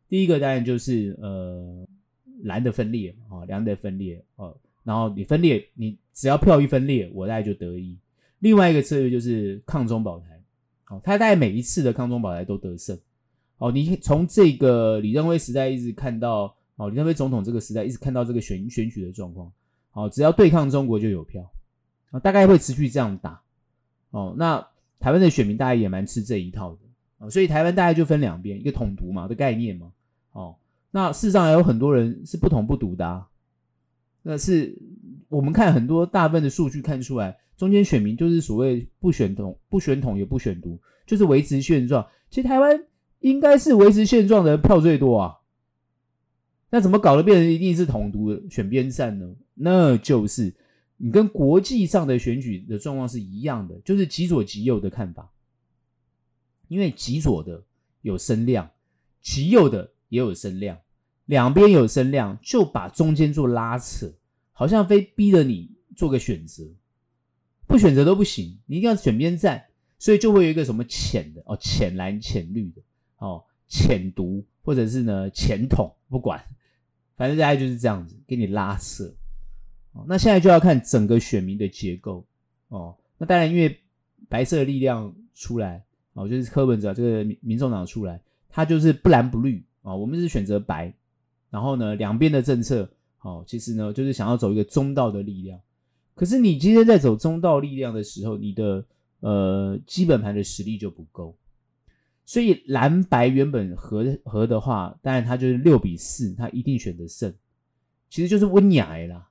[0.09, 1.87] 第一个当然就是呃
[2.43, 7.97] 蓝的分裂啊，蓝的分裂哦，然后你分裂，你只要票一分裂，我大概就得益。
[8.41, 10.43] 另外一个策略就是抗中保台，
[10.89, 12.99] 哦，他大概每一次的抗中保台都得胜，
[13.59, 19.53] 哦，你从这个李登辉时代一直看到，哦，李登辉总统这个时代一直看到这个选选举的状况，
[19.93, 21.49] 哦，只要对抗中国就有票，
[22.11, 23.41] 啊，大概会持续这样打，
[24.11, 24.67] 哦，那
[25.01, 26.79] 台湾的选民大概也蛮吃这一套的，
[27.19, 29.91] 啊，所以台湾大概就分两边，一个统独嘛的概念嘛，
[30.33, 30.55] 哦，
[30.91, 33.27] 那事实上还有很多人是不统不独的啊，
[34.23, 34.79] 那是
[35.29, 42.07] 我们看很多大部分的数据看出来，中间选民就是所谓不选统、不选统也不选独，就是维持现状。
[42.29, 42.85] 其实台湾
[43.21, 45.37] 应该是维持现状的票最多啊。
[46.71, 49.35] 那怎么搞得变成一定是统独的选边站呢？
[49.55, 50.55] 那就是
[51.03, 55.33] 你跟国际上的选举的状况是一样的，就是极左极右的看法。
[56.69, 57.65] 因为极左的
[58.03, 58.71] 有声量，
[59.23, 60.79] 极右的也有声量，
[61.25, 64.13] 两边有声量，就把中间做拉扯，
[64.53, 66.65] 好像非逼着你做个选择，
[67.67, 69.65] 不选择都不行，你一定要选边站，
[69.99, 72.83] 所以就会有一个什么浅的哦，浅蓝浅绿的
[73.17, 76.45] 哦，浅独或者是呢浅统，不管，
[77.17, 79.15] 反正大家就是这样子给你拉扯。
[79.93, 82.25] 哦，那现在就要看整个选民的结构
[82.69, 83.79] 哦，那当然因为
[84.29, 85.85] 白色的力量出来。
[86.13, 90.93] 哦，就是柯文哲这个民民众党出来，他就是不蓝不绿啊、哦，我们是选择白，
[91.51, 95.59] 然后呢，两边的政策，哦，其实呢，就是想要走一个中道的力量。
[96.17, 98.85] 可是你今天在走中道力量的时候，你的
[99.21, 101.37] 呃基本盘的实力就不够，
[102.27, 107.33] 所以蓝白原本合合的话，当然他就是六比四，他一定选择胜，
[108.11, 109.30] 其实就是温雅啦。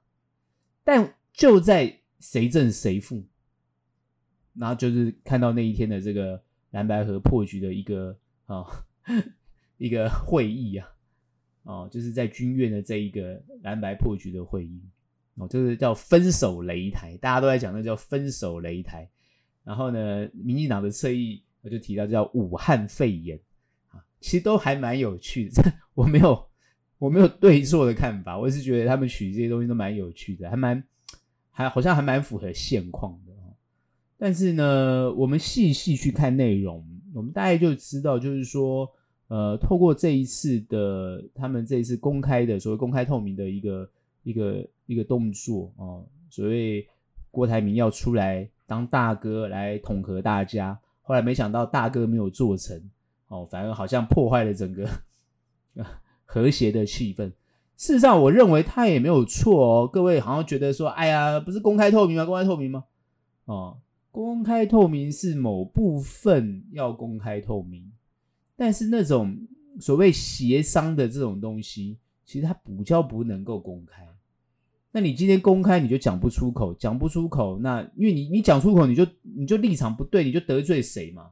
[0.90, 3.24] 但就在谁胜谁负，
[4.56, 6.42] 然后就是看到那一天的这个。
[6.72, 8.68] 蓝白合破局的一个啊、哦、
[9.78, 10.88] 一个会议啊，
[11.64, 14.80] 哦，就是在军院的这一个蓝白破局的会议
[15.34, 19.10] 哦，就是叫分手擂台，大家都在讲那叫分手擂台。
[19.64, 23.40] 然后呢，民进党的侧翼我就提到叫武汉肺炎
[23.88, 25.74] 啊，其实都还蛮有趣的。
[25.96, 26.49] 我没有
[27.00, 30.84] 我没有对错的看法，我是觉得他们取这些东西都蛮有趣的，还蛮
[31.50, 33.34] 还好像还蛮符合现况的。
[34.18, 38.86] 但是呢，我们细细去看内容，我们大概就知道，就是说，
[39.30, 43.90] 呃，透过这一次的他们这一次公开的所谓公开透明的一个
[44.24, 46.86] 一个一个动作哦，所谓
[47.32, 52.78] 郭台铭要出来当大哥来统合大家，后来没想到大哥没有做成
[53.30, 54.86] 哦，反而好像破坏了整个
[56.32, 57.32] 和谐的气氛。
[57.76, 59.88] 事实上，我认为他也没有错哦。
[59.92, 62.24] 各位好像觉得说，哎呀，不是公开透明吗？
[62.24, 62.84] 公开透明吗？
[63.46, 63.80] 哦。
[64.12, 67.92] 公开透明是某部分要公开透明，
[68.56, 69.38] 但是那种
[69.80, 74.08] 所谓协商的这种东西，其实它比较不能够公开。
[74.92, 81.30] 那你今天公开，你就讲不出口，讲不出口，那因为你你讲出口，你就你就立场不对，你就得罪谁嘛？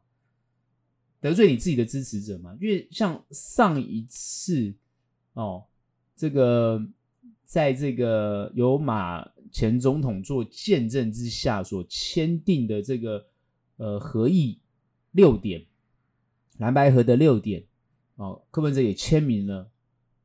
[1.19, 2.55] 得罪你自己的支持者嘛？
[2.61, 4.71] 因为像上一次
[5.37, 5.63] 哦，
[6.15, 6.85] 这个
[7.45, 9.27] 在这个由马。
[9.49, 13.25] 前总统做见证之下所签订的这个
[13.77, 14.59] 呃合议
[15.11, 15.65] 六点，
[16.57, 17.63] 蓝白合的六点
[18.17, 19.71] 哦，柯文哲也签名了，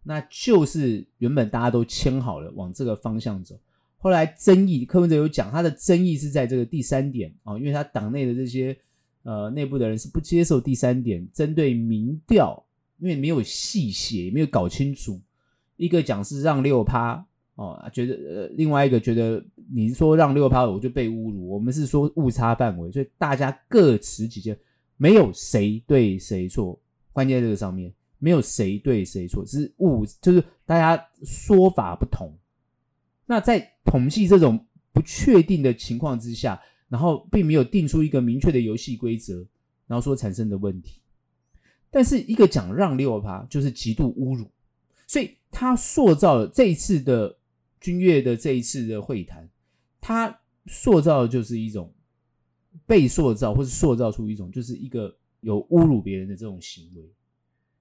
[0.02, 3.56] 那就是原本大家都签好了往这个方向走，
[3.96, 8.76] 后来争议柯文哲有讲他的争议是在这个第三点哦，因为他党内的这些
[9.22, 12.66] 呃内部的人是不接受第三点，针对民调，
[13.02, 15.20] 因为没有细写，没有搞清楚，
[15.76, 17.26] 一个讲是让六趴。
[17.56, 21.48] 哦，觉得呃，另外一个觉得你说让六趴，我就被侮辱。
[21.48, 24.56] 我们是说误差范围，所以大家各持己见，
[24.96, 26.80] 没有谁对谁错。
[27.12, 32.32] 关键在这个上面，没有谁对谁错，只是误，就是大家说法不同。
[33.26, 39.46] 那在统计这种不确定的情况之下，然后并没有定出一个明确的游戏规则，
[39.86, 41.01] 然后所产生的问题。
[41.92, 44.50] 但是一个讲让六趴，就是极度侮辱，
[45.06, 47.38] 所以他塑造了这一次的。
[47.82, 49.50] 君悦的这一次的会谈，
[50.00, 51.92] 他塑造的就是一种
[52.86, 57.02] 被塑造，或是塑造出一种就是一个有侮辱别人的这种行为。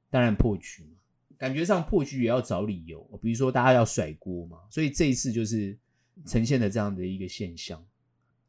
[0.10, 0.97] 当然破局嘛，
[1.38, 4.58] 感觉上破局也要找理由，比如说大家要甩锅嘛。
[4.71, 5.78] 所以这一次就是
[6.26, 7.86] 呈现了这样的一个现象，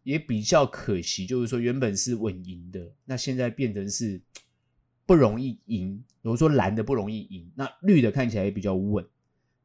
[0.05, 4.19] 也比较可惜，就是说原本是稳赢的，那现在变成是
[5.13, 6.03] 不容易赢。
[6.23, 9.05] 比如说蓝的不容易赢，那绿的看起来也比较稳，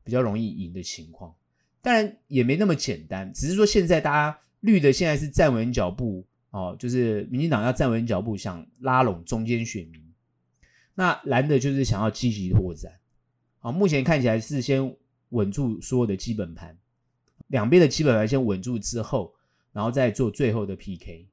[0.04, 1.34] 比较容易赢的情况。
[1.82, 10.04] 当然也没那么简单，只是说现在大家绿的现在是站稳脚步哦，就是民进党要站稳脚步，想拉拢中间选民。
[10.96, 12.92] 那蓝的就是想要积极拓展。
[13.60, 14.94] 好，目前看起来是先
[15.30, 16.78] 稳住所有的基本盘，
[17.48, 19.34] 两边的基本盘先稳住之后，
[19.72, 21.26] 然后再做最后的 PK。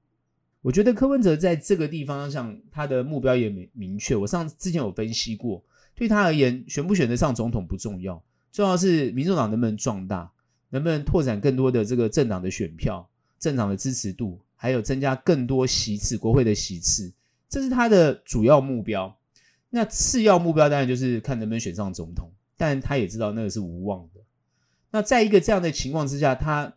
[0.64, 4.16] 我觉得柯文哲在这个地方上，他的目标也明明确。
[4.16, 5.62] 我上之前有分析过，
[5.94, 10.32] 对他而言，选不选得上总统不重要，重要是民众党能不能壮大。
[10.70, 13.08] 能不能拓展更多的这个政党的选票、
[13.38, 17.12] 政党的支持度，还有增加更多席次、国会的席次，
[17.48, 19.16] 这是他的主要目标。
[19.70, 24.20] 那次要目标当然就是看能不能选上总统，但他也知道那个是无望的。
[24.90, 26.74] 那在一个这样的情况之下，他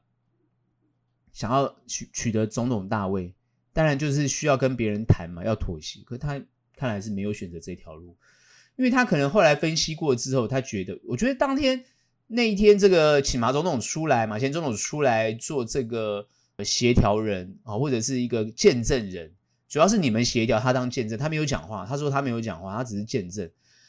[1.34, 3.34] 想要取取得总统大位，
[3.78, 6.00] 当然就是需要跟别人谈嘛，要妥协。
[6.04, 6.42] 可他
[6.76, 8.18] 看来是没有选择这条路，
[8.76, 11.86] 因为他可能后来分析过之后，他觉得，我觉得当天
[12.26, 16.28] 那一天，这个请马总统出来，马前总统出来做这个
[16.66, 19.32] 协调人啊，或者是一个见证人，
[19.70, 23.48] 主要是你们协调，他当见证，他没有讲话，他说他没有讲话，他只是见证，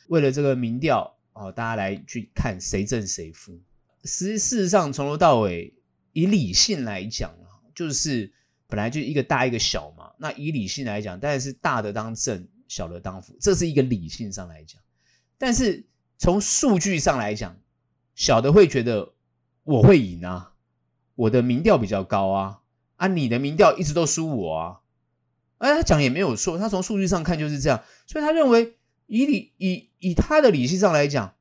[0.09, 3.59] 为了这个民调啊，大家来去看谁胜谁负。
[4.05, 5.73] 实事实上，从头到尾，
[6.13, 8.31] 以理性来讲啊，就是
[8.69, 10.13] 本来就一个大一个小嘛。
[10.19, 14.81] 那以理性来讲，当然是大的当正，小的当负，这是一个理性上来讲。
[15.37, 15.85] 但是
[16.17, 17.57] 从数据上来讲，
[18.15, 19.15] 小的会觉得
[19.65, 20.53] 我会赢啊，
[21.17, 22.61] 我的民调比较高啊，
[22.97, 24.81] 啊，你的民调一直都输我啊。
[25.59, 31.35] 哎，他讲也没有错，他从数据上看就是这样，所以他认为以理以以他的理性上来讲。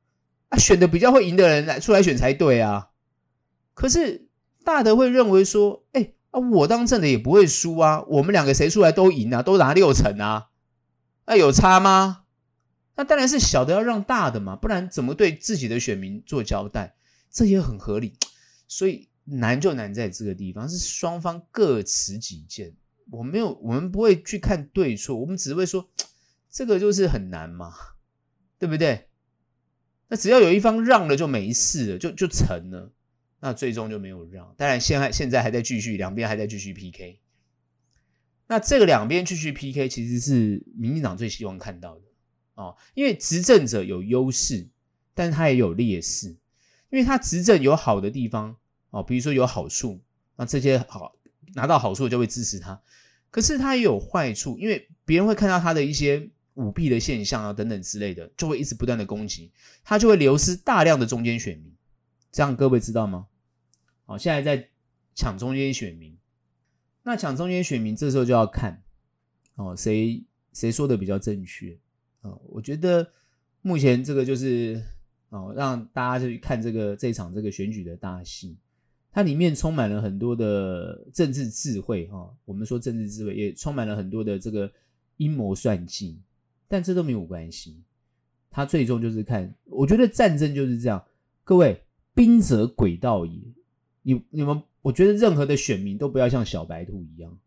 [0.50, 2.88] 啊，选的比较会赢的人来出来选才对啊！
[3.74, 4.30] 可是
[4.64, 10.50] 大的会认为说，哎、啊，我当正的也不会输啊，我们两个谁出来都赢啊，都拿六成啊，
[11.26, 12.24] 那有差吗？
[12.96, 16.96] 那当然是小的要让大的嘛，不然怎么对自己的选民做交代？
[17.30, 18.16] 这也很合理。
[18.66, 22.74] 所以难就难在这个地方，是双方各持己见。
[23.10, 25.88] 我没有，我们不会去看对错，我们只会说
[26.50, 27.72] 这个就是很难嘛，
[28.58, 29.08] 对不对？
[30.08, 32.92] 那只要有一方让了就没事了，就就成了。
[33.40, 34.54] 那最终就没有让。
[34.56, 37.20] 当然现在现在还在继续，两边还在继续 PK。
[38.46, 42.02] 那这个两边继续 PK，其实是民进党最希望看到的
[42.54, 44.68] 哦，因为执政者有优势，
[45.14, 46.28] 但是他也有劣势。
[46.90, 48.56] 因为他执政有好的地方
[48.90, 50.00] 哦，比如说有好处，
[50.36, 51.14] 那这些好
[51.54, 52.80] 拿到好处就会支持他。
[53.30, 56.30] 可是他也有坏处，因为别人会看到他的一些。
[56.58, 59.52] 舞弊的现象啊，等等之类的，就会一直不断的攻击，
[59.84, 61.72] 他就会流失大量的中间选民。
[62.30, 63.26] 这样各位知道吗？
[64.04, 64.68] 好，现在在
[65.14, 66.16] 抢中间选民，
[67.02, 68.82] 那抢中间选民，这时候就要看
[69.56, 71.78] 哦，谁谁说的比较正确
[72.22, 72.32] 啊？
[72.48, 73.10] 我觉得
[73.62, 74.82] 目前这个就是
[75.30, 78.56] 哦，让大家去看这个这场这个选举的大戏，
[79.10, 82.34] 它里面充满了很多的政治智慧哈。
[82.44, 84.70] 我们说政治智慧，也充满了很多的这个
[85.16, 86.20] 阴谋算计。
[86.70, 87.82] 但这都没有关系，
[88.50, 91.02] 他最终就是看，我觉得战争就是这样。
[91.42, 91.82] 各位，
[92.18, 93.38] 兵者诡道也。
[94.02, 97.38] 你你们，我觉得任何的选民都不要像小白兔一样。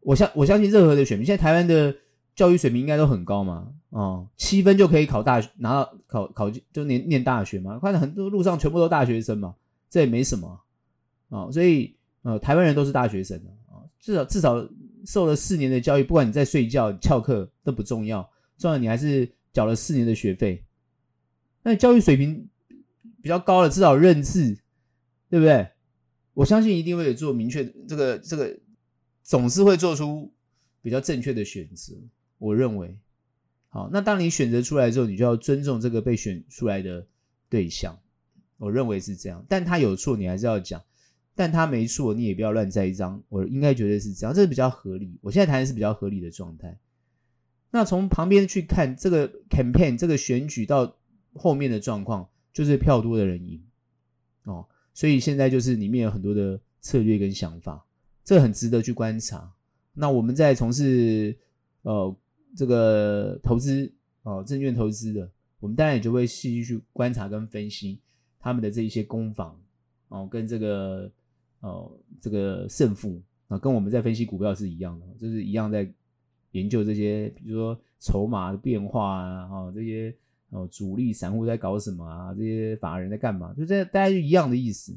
[0.00, 1.94] 我相我相信任何的选民，现在台湾的
[2.34, 7.78] 教育水平应该都很高嘛，哦，七分就可以考大学，拿到考考就念念大学嘛。
[7.78, 9.54] 看到很多路上全部都大学生嘛，
[9.88, 10.60] 这也没什么
[11.28, 14.68] 啊，所以呃，台湾人都是大学生啊，至少至少。
[15.04, 18.28] 受了四年的教育，不管你在睡觉、翘课都不重要，
[18.58, 20.64] 重要你还是缴了四年的学费。
[21.62, 22.48] 那教育水平
[23.26, 24.56] 比较高的，至少认字，
[25.28, 25.68] 对不对？
[26.32, 28.56] 我相信一定会有做明确这个这个，
[29.24, 30.32] 总是会做出
[30.80, 31.92] 比较正确的选择。
[32.38, 32.96] 我认为，
[33.68, 37.04] 好，那当你选择出来之后，你就要尊重这个被选出来的
[37.48, 37.98] 对象。
[38.58, 40.80] 我认为是这样，但他有错，你还是要讲。
[41.34, 43.20] 但他没错，你也不要乱栽赃。
[43.28, 45.18] 我应该觉得是这样，这是比较合理。
[45.20, 46.78] 我现在谈的是比较合理的状态。
[47.72, 50.96] 那从旁边去看这个 campaign，这个选举到
[51.34, 53.62] 后面的状况，就是票多的人赢
[54.44, 54.66] 哦。
[54.94, 57.84] 所以现在就是里面有很多的策略跟想法，
[58.24, 59.52] 这很值得去观察。
[59.92, 61.36] 那我们在从事
[61.82, 62.16] 呃
[62.56, 63.92] 这个投资
[64.22, 65.30] 哦证券投资的，
[65.60, 67.98] 我们当然也就会细细去观察跟分析
[68.38, 69.60] 他们的这一些攻防
[70.08, 71.12] 哦，跟这个。
[71.60, 71.90] 哦，
[72.20, 75.90] 这个胜负啊，跟我们在分析股票是一样的，就是一样在
[76.52, 80.14] 研究这些，比如说筹码的变化啊，哦，这些
[80.50, 84.96] 哦主力散户在搞什么啊，这些法人在干嘛，就这大家就一样的意思。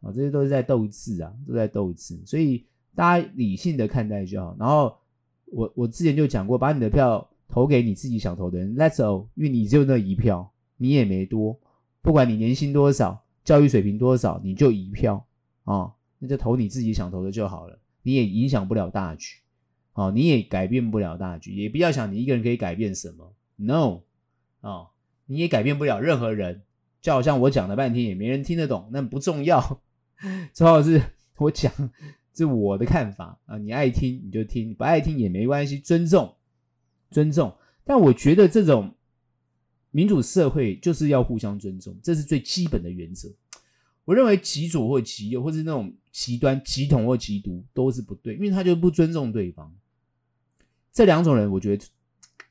[0.00, 4.56] 啊，这些都是在斗智啊，都在斗智，所以大家理性的看待就好。
[4.58, 4.96] 然后
[5.46, 11.58] 我我之前就讲过，把你的票投给你自己想投的人，Let's go，因为你只有那一票，你也没多，
[12.02, 15.24] 不管你年薪多少，教育水平多少，你就一票。
[15.64, 15.92] 啊。
[16.18, 19.36] 那就投你自己想投的就好了，你也影响不了大局，
[19.92, 24.00] 哦，你也改变不了大局，也不要想你一个人可以改变什么，no，
[24.60, 24.88] 哦，
[25.26, 26.62] 你也改变不了任何人，
[27.00, 29.80] 就好像我讲了半天也没人听得懂，那不重要，
[30.54, 31.02] 重要是
[31.38, 31.72] 我讲
[32.34, 36.34] 是我的看法啊，你爱听你就听，不爱听也没关系，尊重，
[37.10, 38.94] 尊重，但我觉得这种
[39.90, 43.28] 民主社会就是要互相尊重，这是最基本的原则。
[44.04, 49.74] 我认为极左或极右，或是那种极端、极统或极独，都是不对，因为他就不尊重对方。
[50.92, 51.84] 这两种人，我觉得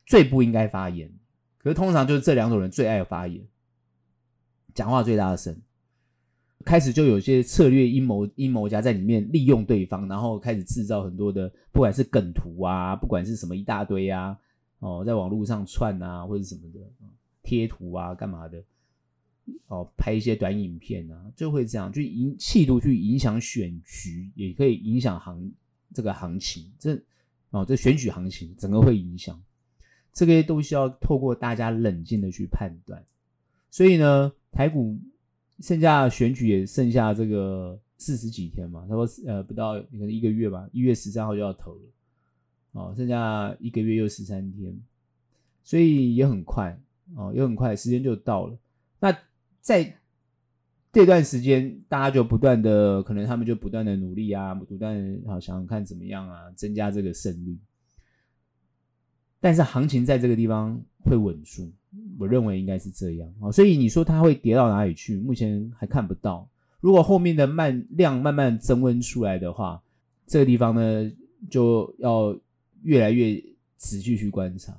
[0.05, 1.09] 最不应该发言。
[1.65, 3.43] 可是通常就是这两种人最爱发言，
[4.75, 5.59] 讲话最大声。
[6.63, 14.37] 开始就有些策略阴谋阴谋家在里面利用对方，然后开始制造很多的，不管是梗图啊，不管是什么一大堆啊，
[14.77, 16.79] 哦，在网络上窜啊，或者什么的
[17.41, 18.63] 贴图啊，干嘛的，
[19.65, 25.51] 哦，拍一些短影片啊，就会这样，就影企图去影响选举，也可以影响行
[25.95, 26.95] 这个行情，这
[27.49, 29.41] 哦，这选举行情整个会影响，
[30.15, 33.03] 这个都需要透过大家冷静的去判断，
[33.69, 34.97] 所以呢，台股。
[35.61, 41.81] 剩下选举也剩下这个四十几天嘛，他说呃不到可能一个月吧，一月十三号就要投了，
[42.73, 44.77] 哦，剩下一个月又十三天，
[45.63, 46.77] 所以也很快
[47.15, 48.57] 哦，也很快，时间就到了。
[48.99, 49.17] 那
[49.61, 49.95] 在
[50.91, 57.57] 这段时间，大家就不断的，可能他们就不断的努力啊，不断好想看怎么样啊，增加这个胜率。
[59.45, 61.71] 但是行情在这个地方会稳住。
[62.17, 65.17] 我认为应该是这样啊，所以你说它会跌到哪里去？
[65.17, 66.49] 目前还看不到。
[66.79, 69.83] 如果后面的慢量慢慢增温出来的话，
[70.25, 71.11] 这个地方呢
[71.47, 72.35] 就要
[72.81, 73.35] 越来越
[73.77, 74.75] 仔细去观察。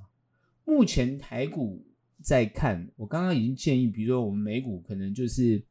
[0.65, 1.81] 目前台股
[2.21, 5.63] 在看，我刚刚已经建议，比如说我们美股可能就是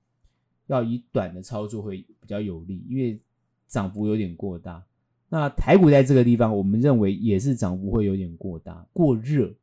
[0.67, 3.19] 要以短的操作会比较有利，因为
[3.67, 4.81] 涨幅有点过大。
[5.29, 9.53] 那台股在这个地方，我们认为也是涨幅会有点过大，过热。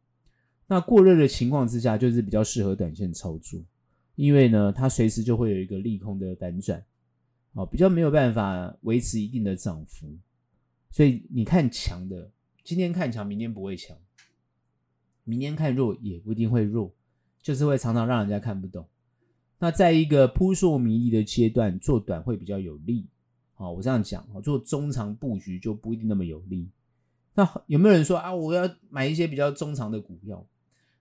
[0.67, 3.61] 那过热的情况之下，就是比较适合短线操作，
[4.15, 6.83] 因为呢，它随时就会有一个利空的反转，
[7.53, 10.07] 哦，比较没有办法维持一定的涨幅，
[10.91, 12.31] 所以你看强的，
[12.65, 13.95] 今天看强，明天不会强；
[15.25, 16.95] 明天看弱，也不一定会弱，
[17.43, 18.87] 就是会常常让人家看不懂。
[19.59, 23.07] 那在一个扑朔迷离的阶段，做短会比较有利，
[23.63, 26.69] 好，我这样讲，做中长布局就不一定那么有利。
[27.35, 30.45] 那有没有人说啊，我要买一些比较中长的股票？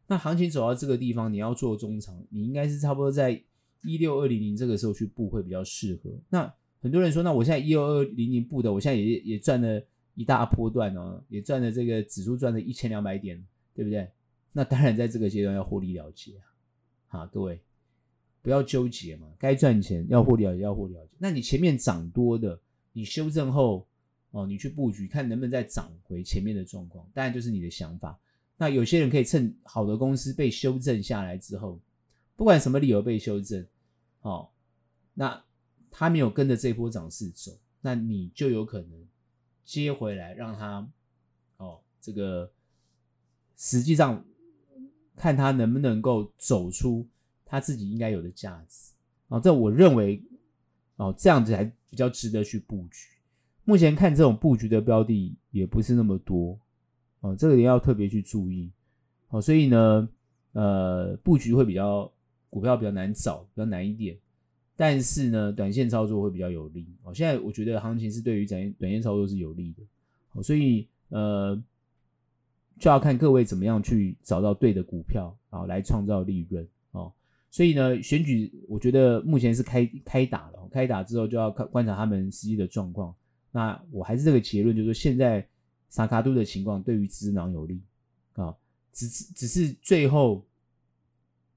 [0.06, 3.42] 那行情走到这个地方，你要做中长，你应该是差不多在
[3.82, 6.12] 一六二零零这个时候去布会比较适合。
[6.30, 9.82] 那很多人说，那我现在一六二零零布的，我现在也也赚了
[10.14, 13.44] 一大波段哦，也赚了这个指数赚了一千两百点，
[13.74, 14.08] 对不对？
[14.52, 16.46] 那当然在这个阶段要获利了结啊！
[17.08, 17.60] 好，各位
[18.42, 21.12] 不要纠结嘛，该赚钱要获利了结，要获利了结。
[21.18, 22.60] 那你前面涨多的，
[22.92, 23.88] 你修正后
[24.32, 28.20] 哦，你去布局，看能不能再涨回前面的状况，当然就是你的想法。
[28.58, 31.80] 那有些人可以趁好的公司被修正下来之后，
[32.36, 33.66] 不管什么理由被修正，
[34.22, 34.50] 哦，
[35.14, 35.44] 那
[35.90, 39.08] 他没有跟着这波涨势走，那你就有可能
[39.66, 40.88] 接回来，让他
[41.58, 42.52] 哦，这个
[43.58, 44.24] 实际上
[45.16, 47.06] 看他能不能够走出
[47.52, 48.94] 他自己应该有的价值
[49.28, 50.24] 啊，哦，这我认为
[50.96, 53.10] 哦，这样子还比较值得去布局。
[53.66, 56.58] 目前看这种布局的标的也不是那么多。
[57.20, 58.72] 哦，这个也要特别去注意，
[59.30, 60.10] 哦，所以呢，
[60.54, 62.12] 呃，布局会比较
[62.50, 64.18] 股票比较难找，比较难一点，
[64.76, 66.88] 但是呢，短线操作会比较有利。
[67.04, 69.84] 哦，现在我觉得行情是对于短短线操作是有利的，
[70.32, 71.56] 哦，所以呃，
[72.80, 76.68] 就要看各位怎么样去找到对的股票，啊，来创造利润，
[77.52, 83.14] 所以呢，选举我觉得目前是开开打了，开打之后就要看观察他们实际的状况。
[83.52, 85.48] 那我还是这个结论，就是说现在。
[85.94, 87.82] 萨卡度的情况对于资能有利
[88.36, 88.56] 啊，
[88.94, 90.42] 只是只是最后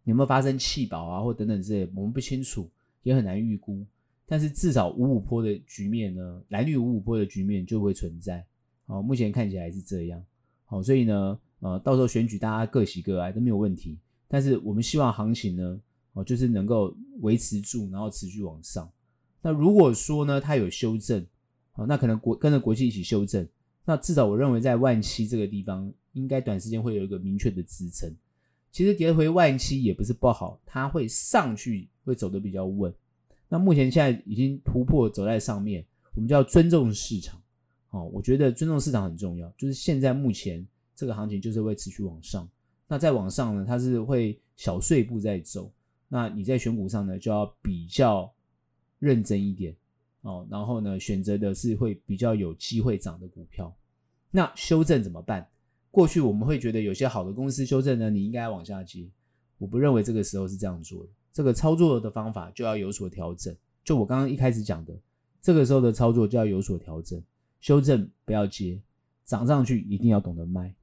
[0.02, 2.68] 有没有发生弃保啊或等等之类，我们不清楚，
[3.04, 3.86] 也很难预估。
[4.26, 8.44] 但是至少五五坡的局面呢，蓝绿五五坡的局面就会存在。
[8.86, 10.20] 好，目前看起来是这样。
[10.64, 13.96] 好，所以呢，呃，到时候选举大家各喜各爱都没有问题。
[14.34, 15.80] 但是我们希望行情呢，
[16.14, 18.90] 哦，就是能够维持住，然后持续往上。
[19.40, 21.24] 那如果说呢，它有修正，
[21.70, 23.48] 好，那可能国跟着国际一起修正。
[23.84, 28.12] 那至少我认为在万七这个地方，应该短时间会有一个明确的支撑。
[28.72, 32.92] 其实跌回万七也不是不好，它会上去，会走得比较稳。
[33.48, 37.40] 那目前现在已经突破走在上面，我们就要尊重市场。
[37.90, 39.48] 哦，我觉得尊重市场很重要。
[39.56, 42.48] 就是现在目前这个行情就是会持续往上。
[42.86, 45.70] 那再往上呢，它是会小碎步在走。
[46.08, 48.32] 那你在选股上呢，就要比较
[48.98, 49.74] 认真一点。
[50.22, 53.74] 哦，然后呢，选择的是会比较有机会涨的股票。
[54.30, 55.46] 那修正怎么办？
[55.90, 59.06] 过去我们会觉得有些好的公司修正呢，你应该往下接。
[59.58, 61.08] 我不认为这个时候是这样做的。
[61.32, 63.54] 这个操作的方法就要有所调整。
[63.84, 64.94] 就我刚刚一开始讲的，
[65.40, 67.22] 这个时候的操作就要有所调整。
[67.60, 68.80] 修正不要接，
[69.24, 70.74] 涨上去一定要懂得卖。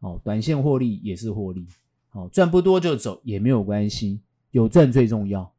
[0.00, 1.66] 哦，短线获利也是获利。
[2.12, 4.20] 哦，赚不多就走也没有关系，
[4.50, 5.50] 有赚最重要。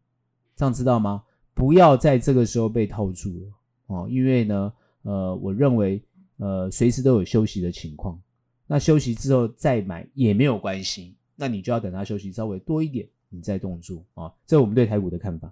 [0.56, 1.24] 这样知道吗？
[1.54, 3.46] 不要在这个时候被套住了
[3.88, 4.74] 哦，因为呢，
[5.04, 6.02] 呃，我认为，
[6.38, 8.20] 呃，随时都有休息的情况。
[8.68, 14.32] 那休息之后再买也没有关系，那你就要等它休息稍微多一点，你再动作啊。
[14.46, 15.52] 这我们对台股的看法。